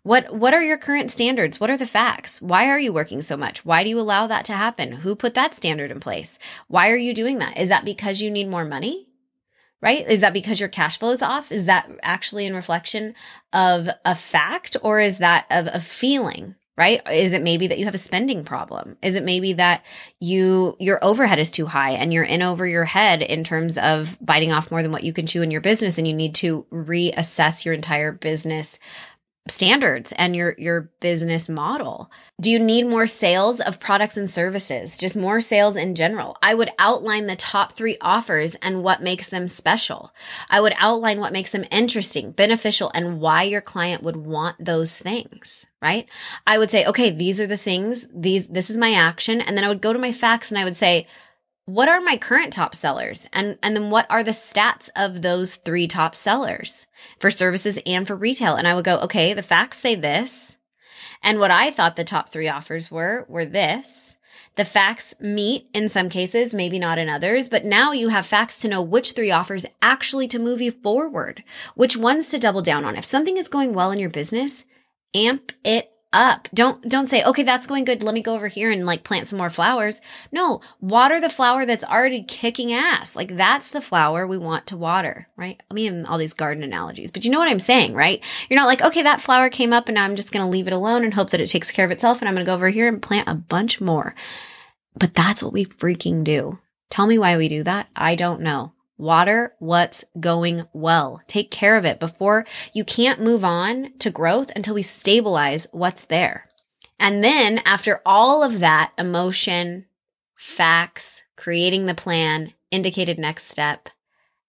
What, 0.04 0.32
what 0.32 0.54
are 0.54 0.62
your 0.62 0.78
current 0.78 1.10
standards? 1.10 1.58
What 1.58 1.70
are 1.70 1.76
the 1.76 1.86
facts? 1.86 2.40
Why 2.40 2.68
are 2.68 2.78
you 2.78 2.92
working 2.92 3.20
so 3.20 3.36
much? 3.36 3.64
Why 3.64 3.82
do 3.82 3.90
you 3.90 3.98
allow 3.98 4.28
that 4.28 4.44
to 4.44 4.52
happen? 4.52 4.92
Who 4.92 5.16
put 5.16 5.34
that 5.34 5.56
standard 5.56 5.90
in 5.90 5.98
place? 5.98 6.38
Why 6.68 6.88
are 6.90 6.96
you 6.96 7.14
doing 7.14 7.38
that? 7.38 7.58
Is 7.58 7.68
that 7.70 7.84
because 7.84 8.22
you 8.22 8.30
need 8.30 8.48
more 8.48 8.64
money? 8.64 9.08
Right? 9.82 10.08
Is 10.08 10.20
that 10.20 10.32
because 10.32 10.60
your 10.60 10.68
cash 10.68 11.00
flow 11.00 11.10
is 11.10 11.20
off? 11.20 11.50
Is 11.50 11.64
that 11.64 11.90
actually 12.00 12.46
in 12.46 12.54
reflection 12.54 13.16
of 13.52 13.88
a 14.04 14.14
fact 14.14 14.76
or 14.82 15.00
is 15.00 15.18
that 15.18 15.46
of 15.50 15.66
a 15.72 15.80
feeling? 15.80 16.54
Right? 16.76 17.00
Is 17.10 17.32
it 17.32 17.42
maybe 17.42 17.68
that 17.68 17.78
you 17.78 17.84
have 17.84 17.94
a 17.94 17.98
spending 17.98 18.44
problem? 18.44 18.96
Is 19.00 19.14
it 19.14 19.24
maybe 19.24 19.52
that 19.54 19.84
you, 20.20 20.76
your 20.80 20.98
overhead 21.02 21.38
is 21.38 21.52
too 21.52 21.66
high 21.66 21.92
and 21.92 22.12
you're 22.12 22.24
in 22.24 22.42
over 22.42 22.66
your 22.66 22.84
head 22.84 23.22
in 23.22 23.44
terms 23.44 23.78
of 23.78 24.16
biting 24.20 24.52
off 24.52 24.70
more 24.70 24.82
than 24.82 24.90
what 24.90 25.04
you 25.04 25.12
can 25.12 25.26
chew 25.26 25.42
in 25.42 25.52
your 25.52 25.60
business 25.60 25.98
and 25.98 26.08
you 26.08 26.14
need 26.14 26.34
to 26.36 26.66
reassess 26.72 27.64
your 27.64 27.74
entire 27.74 28.10
business 28.10 28.78
standards 29.46 30.12
and 30.16 30.34
your 30.34 30.54
your 30.56 30.90
business 31.00 31.48
model. 31.48 32.10
Do 32.40 32.50
you 32.50 32.58
need 32.58 32.86
more 32.86 33.06
sales 33.06 33.60
of 33.60 33.78
products 33.78 34.16
and 34.16 34.28
services? 34.28 34.96
Just 34.96 35.16
more 35.16 35.40
sales 35.40 35.76
in 35.76 35.94
general. 35.94 36.38
I 36.42 36.54
would 36.54 36.70
outline 36.78 37.26
the 37.26 37.36
top 37.36 37.74
3 37.74 37.98
offers 38.00 38.54
and 38.56 38.82
what 38.82 39.02
makes 39.02 39.28
them 39.28 39.46
special. 39.46 40.14
I 40.48 40.60
would 40.60 40.74
outline 40.78 41.20
what 41.20 41.32
makes 41.32 41.50
them 41.50 41.66
interesting, 41.70 42.32
beneficial 42.32 42.90
and 42.94 43.20
why 43.20 43.42
your 43.42 43.60
client 43.60 44.02
would 44.02 44.16
want 44.16 44.56
those 44.64 44.96
things, 44.96 45.66
right? 45.82 46.08
I 46.46 46.56
would 46.56 46.70
say, 46.70 46.86
"Okay, 46.86 47.10
these 47.10 47.38
are 47.38 47.46
the 47.46 47.58
things. 47.58 48.06
These 48.14 48.48
this 48.48 48.70
is 48.70 48.78
my 48.78 48.94
action." 48.94 49.42
And 49.42 49.56
then 49.56 49.64
I 49.64 49.68
would 49.68 49.82
go 49.82 49.92
to 49.92 49.98
my 49.98 50.12
facts 50.12 50.50
and 50.50 50.58
I 50.58 50.64
would 50.64 50.76
say, 50.76 51.06
what 51.66 51.88
are 51.88 52.00
my 52.00 52.16
current 52.16 52.52
top 52.52 52.74
sellers? 52.74 53.26
And 53.32 53.58
and 53.62 53.74
then 53.74 53.90
what 53.90 54.06
are 54.10 54.22
the 54.22 54.32
stats 54.32 54.90
of 54.94 55.22
those 55.22 55.56
three 55.56 55.88
top 55.88 56.14
sellers 56.14 56.86
for 57.18 57.30
services 57.30 57.78
and 57.86 58.06
for 58.06 58.14
retail? 58.14 58.56
And 58.56 58.68
i 58.68 58.74
would 58.74 58.84
go 58.84 58.98
okay 59.00 59.32
the 59.32 59.42
facts 59.42 59.78
say 59.78 59.94
this. 59.94 60.56
And 61.22 61.38
what 61.38 61.50
i 61.50 61.70
thought 61.70 61.96
the 61.96 62.04
top 62.04 62.28
3 62.28 62.48
offers 62.48 62.90
were 62.90 63.24
were 63.28 63.46
this. 63.46 64.18
The 64.56 64.64
facts 64.64 65.14
meet 65.20 65.68
in 65.72 65.88
some 65.88 66.08
cases 66.08 66.52
maybe 66.52 66.78
not 66.78 66.98
in 66.98 67.08
others 67.08 67.48
but 67.48 67.64
now 67.64 67.92
you 67.92 68.08
have 68.08 68.26
facts 68.26 68.58
to 68.58 68.68
know 68.68 68.82
which 68.82 69.12
three 69.12 69.30
offers 69.30 69.64
actually 69.80 70.28
to 70.28 70.38
move 70.38 70.60
you 70.60 70.70
forward 70.70 71.42
which 71.74 71.96
ones 71.96 72.28
to 72.28 72.38
double 72.38 72.62
down 72.62 72.84
on. 72.84 72.96
If 72.96 73.04
something 73.04 73.38
is 73.38 73.48
going 73.48 73.72
well 73.72 73.90
in 73.90 73.98
your 73.98 74.10
business 74.10 74.64
amp 75.14 75.52
it 75.64 75.90
up. 76.14 76.48
Don't, 76.54 76.88
don't 76.88 77.08
say, 77.08 77.22
okay, 77.24 77.42
that's 77.42 77.66
going 77.66 77.84
good. 77.84 78.02
Let 78.02 78.14
me 78.14 78.22
go 78.22 78.34
over 78.34 78.46
here 78.46 78.70
and 78.70 78.86
like 78.86 79.04
plant 79.04 79.26
some 79.26 79.38
more 79.38 79.50
flowers. 79.50 80.00
No, 80.32 80.60
water 80.80 81.20
the 81.20 81.28
flower 81.28 81.66
that's 81.66 81.84
already 81.84 82.22
kicking 82.22 82.72
ass. 82.72 83.16
Like 83.16 83.36
that's 83.36 83.68
the 83.68 83.80
flower 83.80 84.26
we 84.26 84.38
want 84.38 84.66
to 84.68 84.76
water, 84.76 85.28
right? 85.36 85.60
I 85.70 85.74
mean, 85.74 86.06
all 86.06 86.18
these 86.18 86.32
garden 86.32 86.62
analogies, 86.62 87.10
but 87.10 87.24
you 87.24 87.30
know 87.30 87.38
what 87.38 87.50
I'm 87.50 87.58
saying, 87.58 87.94
right? 87.94 88.22
You're 88.48 88.60
not 88.60 88.68
like, 88.68 88.82
okay, 88.82 89.02
that 89.02 89.20
flower 89.20 89.50
came 89.50 89.72
up 89.72 89.88
and 89.88 89.96
now 89.96 90.04
I'm 90.04 90.16
just 90.16 90.32
going 90.32 90.44
to 90.44 90.50
leave 90.50 90.66
it 90.66 90.72
alone 90.72 91.04
and 91.04 91.14
hope 91.14 91.30
that 91.30 91.40
it 91.40 91.48
takes 91.48 91.72
care 91.72 91.84
of 91.84 91.90
itself. 91.90 92.20
And 92.20 92.28
I'm 92.28 92.34
going 92.34 92.44
to 92.44 92.48
go 92.48 92.54
over 92.54 92.68
here 92.68 92.86
and 92.86 93.02
plant 93.02 93.28
a 93.28 93.34
bunch 93.34 93.80
more. 93.80 94.14
But 94.94 95.14
that's 95.14 95.42
what 95.42 95.52
we 95.52 95.64
freaking 95.64 96.22
do. 96.22 96.60
Tell 96.90 97.06
me 97.08 97.18
why 97.18 97.36
we 97.36 97.48
do 97.48 97.64
that. 97.64 97.88
I 97.96 98.14
don't 98.14 98.40
know. 98.40 98.73
Water 98.96 99.54
what's 99.58 100.04
going 100.20 100.66
well. 100.72 101.20
Take 101.26 101.50
care 101.50 101.76
of 101.76 101.84
it 101.84 101.98
before 101.98 102.46
you 102.72 102.84
can't 102.84 103.20
move 103.20 103.44
on 103.44 103.92
to 103.98 104.10
growth 104.10 104.50
until 104.54 104.74
we 104.74 104.82
stabilize 104.82 105.66
what's 105.72 106.04
there. 106.04 106.48
And 106.98 107.24
then 107.24 107.58
after 107.64 108.00
all 108.06 108.42
of 108.42 108.60
that 108.60 108.92
emotion, 108.96 109.86
facts, 110.36 111.22
creating 111.36 111.86
the 111.86 111.94
plan, 111.94 112.54
indicated 112.70 113.18
next 113.18 113.50
step, 113.50 113.88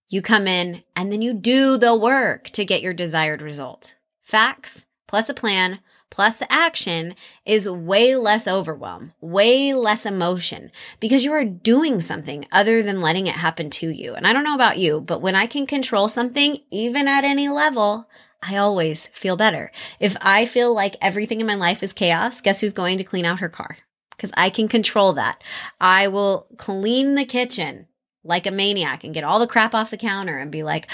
you 0.10 0.22
come 0.22 0.48
in 0.48 0.84
and 0.96 1.12
then 1.12 1.22
you 1.22 1.34
do 1.34 1.78
the 1.78 1.96
work 1.96 2.50
to 2.52 2.66
get 2.66 2.82
your 2.82 2.94
desired 2.94 3.42
result. 3.42 3.96
Facts 4.22 4.86
plus 5.08 5.28
a 5.30 5.34
plan 5.34 5.80
plus 6.16 6.42
action 6.50 7.14
is 7.46 7.70
way 7.70 8.16
less 8.16 8.48
overwhelm, 8.48 9.12
way 9.20 9.74
less 9.74 10.06
emotion 10.06 10.72
because 11.02 11.26
you 11.26 11.34
are 11.34 11.44
doing 11.44 12.00
something 12.00 12.48
other 12.54 12.82
than 12.82 13.02
letting 13.02 13.28
it 13.28 13.36
happen 13.36 13.70
to 13.70 13.90
you. 13.90 14.14
And 14.14 14.26
I 14.26 14.32
don't 14.32 14.46
know 14.46 14.56
about 14.56 14.78
you, 14.78 15.02
but 15.02 15.22
when 15.22 15.36
I 15.36 15.46
can 15.46 15.68
control 15.68 16.08
something, 16.08 16.60
even 16.72 17.10
at 17.10 17.26
any 17.26 17.50
level, 17.50 18.08
I 18.42 18.56
always 18.56 19.08
feel 19.08 19.36
better. 19.36 19.74
If 20.00 20.16
I 20.22 20.46
feel 20.46 20.74
like 20.74 20.96
everything 21.02 21.42
in 21.42 21.48
my 21.48 21.56
life 21.56 21.84
is 21.84 21.92
chaos, 21.92 22.40
guess 22.40 22.62
who's 22.62 22.72
going 22.72 22.98
to 22.98 23.04
clean 23.04 23.26
out 23.26 23.42
her 23.42 23.50
car? 23.50 23.76
Because 24.12 24.32
I 24.38 24.50
can 24.50 24.70
control 24.70 25.12
that. 25.14 25.44
I 25.82 26.08
will 26.08 26.48
clean 26.56 27.16
the 27.16 27.26
kitchen 27.26 27.88
like 28.24 28.48
a 28.48 28.52
maniac 28.52 29.04
and 29.04 29.14
get 29.14 29.26
all 29.26 29.40
the 29.40 29.48
crap 29.48 29.76
off 29.76 29.92
the 29.92 29.98
counter 29.98 30.38
and 30.38 30.50
be 30.50 30.64
like, 30.64 30.88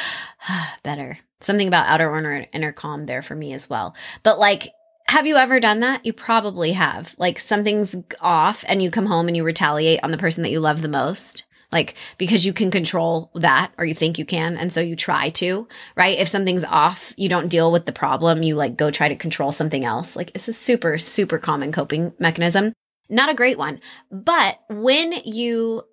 ah, 0.49 0.79
better. 0.83 1.19
Something 1.41 1.67
about 1.67 1.87
outer 1.87 2.09
or 2.09 2.45
inner 2.53 2.71
calm 2.71 3.05
there 3.05 3.21
for 3.21 3.35
me 3.35 3.53
as 3.53 3.69
well. 3.69 3.95
But 4.23 4.39
like 4.39 4.73
have 5.07 5.27
you 5.27 5.35
ever 5.35 5.59
done 5.59 5.81
that? 5.81 6.05
You 6.05 6.13
probably 6.13 6.73
have. 6.73 7.15
Like 7.17 7.39
something's 7.39 7.95
off 8.19 8.63
and 8.67 8.81
you 8.81 8.91
come 8.91 9.05
home 9.05 9.27
and 9.27 9.35
you 9.35 9.43
retaliate 9.43 9.99
on 10.03 10.11
the 10.11 10.17
person 10.17 10.43
that 10.43 10.51
you 10.51 10.59
love 10.59 10.81
the 10.81 10.87
most. 10.87 11.43
Like 11.71 11.95
because 12.17 12.45
you 12.45 12.53
can 12.53 12.69
control 12.71 13.31
that 13.35 13.71
or 13.77 13.85
you 13.85 13.93
think 13.93 14.19
you 14.19 14.25
can. 14.25 14.57
And 14.57 14.71
so 14.73 14.81
you 14.81 14.95
try 14.95 15.29
to, 15.29 15.67
right? 15.95 16.17
If 16.17 16.27
something's 16.27 16.65
off, 16.65 17.13
you 17.17 17.29
don't 17.29 17.47
deal 17.47 17.71
with 17.71 17.85
the 17.85 17.93
problem. 17.93 18.43
You 18.43 18.55
like 18.55 18.77
go 18.77 18.91
try 18.91 19.07
to 19.07 19.15
control 19.15 19.51
something 19.51 19.85
else. 19.85 20.15
Like 20.15 20.31
it's 20.35 20.47
a 20.47 20.53
super, 20.53 20.97
super 20.97 21.37
common 21.37 21.71
coping 21.71 22.13
mechanism. 22.19 22.73
Not 23.09 23.29
a 23.29 23.35
great 23.35 23.57
one. 23.57 23.79
But 24.11 24.59
when 24.69 25.13
you 25.25 25.83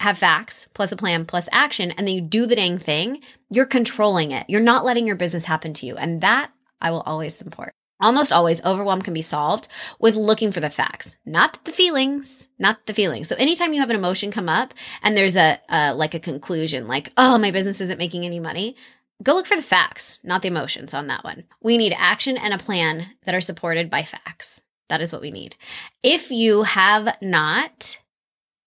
have 0.00 0.18
facts 0.18 0.68
plus 0.74 0.92
a 0.92 0.96
plan 0.96 1.26
plus 1.26 1.48
action 1.52 1.90
and 1.90 2.06
then 2.06 2.14
you 2.14 2.22
do 2.22 2.46
the 2.46 2.56
dang 2.56 2.78
thing, 2.78 3.20
you're 3.50 3.66
controlling 3.66 4.30
it. 4.30 4.46
You're 4.48 4.60
not 4.60 4.84
letting 4.84 5.06
your 5.06 5.16
business 5.16 5.44
happen 5.44 5.74
to 5.74 5.86
you. 5.86 5.96
And 5.96 6.22
that 6.22 6.50
I 6.80 6.90
will 6.90 7.02
always 7.02 7.36
support. 7.36 7.72
Almost 8.00 8.32
always 8.32 8.64
overwhelm 8.64 9.02
can 9.02 9.14
be 9.14 9.22
solved 9.22 9.68
with 9.98 10.14
looking 10.14 10.52
for 10.52 10.60
the 10.60 10.70
facts, 10.70 11.16
not 11.26 11.64
the 11.64 11.72
feelings, 11.72 12.48
not 12.58 12.86
the 12.86 12.94
feelings. 12.94 13.28
So 13.28 13.36
anytime 13.36 13.72
you 13.72 13.80
have 13.80 13.90
an 13.90 13.96
emotion 13.96 14.30
come 14.30 14.48
up 14.48 14.74
and 15.02 15.16
there's 15.16 15.36
a, 15.36 15.60
a 15.68 15.94
like 15.94 16.14
a 16.14 16.20
conclusion 16.20 16.88
like, 16.88 17.12
oh, 17.16 17.38
my 17.38 17.50
business 17.50 17.80
isn't 17.80 17.98
making 17.98 18.24
any 18.24 18.40
money, 18.40 18.76
go 19.22 19.34
look 19.34 19.46
for 19.46 19.56
the 19.56 19.62
facts, 19.62 20.18
not 20.22 20.42
the 20.42 20.48
emotions 20.48 20.94
on 20.94 21.06
that 21.08 21.24
one. 21.24 21.44
We 21.62 21.78
need 21.78 21.94
action 21.96 22.36
and 22.36 22.54
a 22.54 22.58
plan 22.58 23.10
that 23.24 23.34
are 23.34 23.40
supported 23.40 23.90
by 23.90 24.02
facts. 24.02 24.62
That 24.88 25.00
is 25.00 25.12
what 25.12 25.22
we 25.22 25.30
need. 25.30 25.56
If 26.02 26.30
you 26.30 26.64
have 26.64 27.16
not 27.20 28.00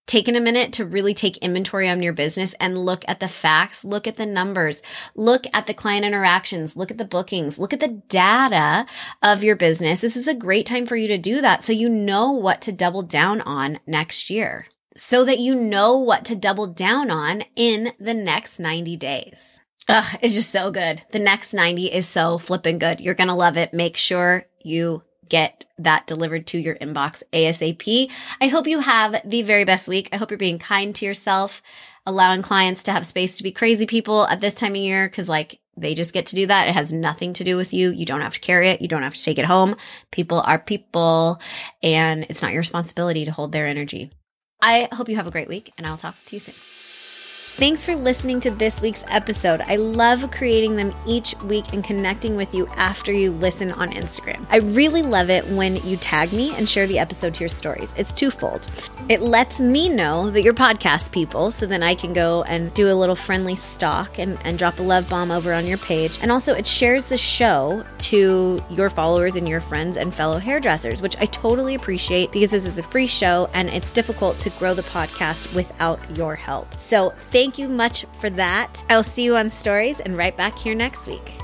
taken 0.05 0.35
a 0.35 0.41
minute 0.41 0.73
to 0.73 0.85
really 0.85 1.13
take 1.13 1.37
inventory 1.37 1.87
on 1.89 2.03
your 2.03 2.13
business 2.13 2.53
and 2.59 2.85
look 2.85 3.03
at 3.07 3.19
the 3.19 3.27
facts, 3.27 3.83
look 3.83 4.07
at 4.07 4.17
the 4.17 4.25
numbers, 4.25 4.81
look 5.15 5.45
at 5.53 5.67
the 5.67 5.73
client 5.73 6.05
interactions, 6.05 6.75
look 6.75 6.91
at 6.91 6.97
the 6.97 7.05
bookings, 7.05 7.57
look 7.57 7.73
at 7.73 7.79
the 7.79 8.01
data 8.09 8.85
of 9.21 9.43
your 9.43 9.55
business. 9.55 10.01
This 10.01 10.17
is 10.17 10.27
a 10.27 10.33
great 10.33 10.65
time 10.65 10.85
for 10.85 10.95
you 10.95 11.07
to 11.07 11.17
do 11.17 11.41
that 11.41 11.63
so 11.63 11.73
you 11.73 11.89
know 11.89 12.31
what 12.31 12.61
to 12.61 12.71
double 12.71 13.01
down 13.01 13.41
on 13.41 13.79
next 13.87 14.29
year. 14.29 14.67
So 14.95 15.25
that 15.25 15.39
you 15.39 15.55
know 15.55 15.97
what 15.97 16.25
to 16.25 16.35
double 16.35 16.67
down 16.67 17.09
on 17.09 17.43
in 17.55 17.93
the 17.99 18.13
next 18.13 18.59
90 18.59 18.95
days. 18.97 19.59
Ugh, 19.89 20.17
it's 20.21 20.35
just 20.35 20.51
so 20.51 20.71
good. 20.71 21.01
The 21.11 21.19
next 21.19 21.53
90 21.53 21.91
is 21.91 22.07
so 22.07 22.37
flipping 22.37 22.77
good. 22.77 23.01
You're 23.01 23.15
to 23.15 23.33
love 23.33 23.57
it. 23.57 23.73
Make 23.73 23.97
sure 23.97 24.45
you 24.63 25.03
get 25.29 25.65
that 25.77 26.07
delivered 26.07 26.47
to 26.47 26.57
your 26.57 26.75
inbox 26.75 27.23
ASAP. 27.31 28.12
I 28.41 28.47
hope 28.47 28.67
you 28.67 28.79
have 28.79 29.21
the 29.25 29.41
very 29.41 29.65
best 29.65 29.88
week. 29.88 30.09
I 30.12 30.17
hope 30.17 30.31
you're 30.31 30.38
being 30.38 30.59
kind 30.59 30.95
to 30.95 31.05
yourself, 31.05 31.62
allowing 32.05 32.41
clients 32.41 32.83
to 32.83 32.91
have 32.91 33.05
space 33.05 33.38
to 33.38 33.43
be 33.43 33.51
crazy 33.51 33.86
people 33.86 34.27
at 34.27 34.41
this 34.41 34.53
time 34.53 34.71
of 34.73 34.77
year 34.77 35.07
because, 35.07 35.29
like, 35.29 35.59
they 35.75 35.95
just 35.95 36.13
get 36.13 36.27
to 36.27 36.36
do 36.36 36.47
that. 36.47 36.67
It 36.67 36.75
has 36.75 36.93
nothing 36.93 37.33
to 37.33 37.43
do 37.43 37.57
with 37.57 37.73
you. 37.73 37.89
You 37.89 38.05
don't 38.05 38.21
have 38.21 38.36
to 38.36 38.39
carry 38.39 38.69
it. 38.69 38.81
You 38.81 38.88
don't 38.88 39.03
have 39.03 39.15
to 39.15 39.23
take 39.23 39.39
it 39.39 39.45
home. 39.45 39.75
People 40.12 40.41
are 40.41 40.59
people, 40.59 41.41
and 41.81 42.25
it's 42.29 42.41
not 42.41 42.51
your 42.51 42.62
responsibility 42.62 43.25
to 43.25 43.31
hold 43.31 43.51
their 43.51 43.65
energy. 43.65 44.12
I 44.62 44.88
hope 44.93 45.09
you 45.09 45.15
have 45.15 45.27
a 45.27 45.31
great 45.31 45.49
week, 45.49 45.73
and 45.77 45.88
I'll 45.88 45.97
talk 45.97 46.15
to 46.25 46.36
you 46.36 46.39
soon. 46.39 46.55
Thanks 47.57 47.85
for 47.85 47.95
listening 47.95 48.39
to 48.41 48.51
this 48.51 48.81
week's 48.81 49.03
episode. 49.09 49.61
I 49.61 49.75
love 49.75 50.31
creating 50.31 50.75
them 50.75 50.91
each 51.05 51.35
week 51.43 51.71
and 51.71 51.83
connecting 51.83 52.35
with 52.35 52.51
you 52.51 52.65
after 52.69 53.11
you 53.11 53.31
listen 53.31 53.71
on 53.73 53.91
Instagram. 53.91 54.43
I 54.49 54.57
really 54.57 55.03
love 55.03 55.29
it 55.29 55.47
when 55.47 55.75
you 55.87 55.95
tag 55.97 56.33
me 56.33 56.55
and 56.55 56.67
share 56.67 56.87
the 56.87 56.97
episode 56.97 57.35
to 57.35 57.41
your 57.41 57.49
stories. 57.49 57.93
It's 57.95 58.11
twofold. 58.11 58.67
It 59.09 59.21
lets 59.21 59.59
me 59.59 59.89
know 59.89 60.29
that 60.29 60.43
you're 60.43 60.53
podcast 60.53 61.11
people, 61.11 61.51
so 61.51 61.65
then 61.65 61.83
I 61.83 61.93
can 61.93 62.13
go 62.13 62.43
and 62.43 62.73
do 62.73 62.89
a 62.89 62.95
little 62.95 63.17
friendly 63.17 63.55
stalk 63.55 64.17
and, 64.17 64.37
and 64.45 64.57
drop 64.57 64.79
a 64.79 64.81
love 64.81 65.09
bomb 65.09 65.29
over 65.29 65.53
on 65.53 65.67
your 65.67 65.77
page. 65.77 66.17
And 66.21 66.31
also, 66.31 66.53
it 66.53 66.65
shares 66.65 67.07
the 67.07 67.17
show 67.17 67.83
to 67.97 68.63
your 68.69 68.89
followers 68.89 69.35
and 69.35 69.45
your 69.47 69.59
friends 69.59 69.97
and 69.97 70.15
fellow 70.15 70.37
hairdressers, 70.37 71.01
which 71.01 71.17
I 71.19 71.25
totally 71.25 71.75
appreciate 71.75 72.31
because 72.31 72.51
this 72.51 72.65
is 72.65 72.79
a 72.79 72.83
free 72.83 73.07
show 73.07 73.49
and 73.53 73.69
it's 73.69 73.91
difficult 73.91 74.39
to 74.39 74.49
grow 74.51 74.73
the 74.73 74.83
podcast 74.83 75.53
without 75.53 75.99
your 76.15 76.35
help. 76.35 76.79
So, 76.79 77.13
thank 77.31 77.57
you 77.57 77.67
much 77.67 78.05
for 78.21 78.29
that. 78.31 78.85
I'll 78.89 79.03
see 79.03 79.23
you 79.23 79.35
on 79.35 79.49
stories 79.49 79.99
and 79.99 80.17
right 80.17 80.35
back 80.37 80.57
here 80.57 80.75
next 80.75 81.07
week. 81.07 81.42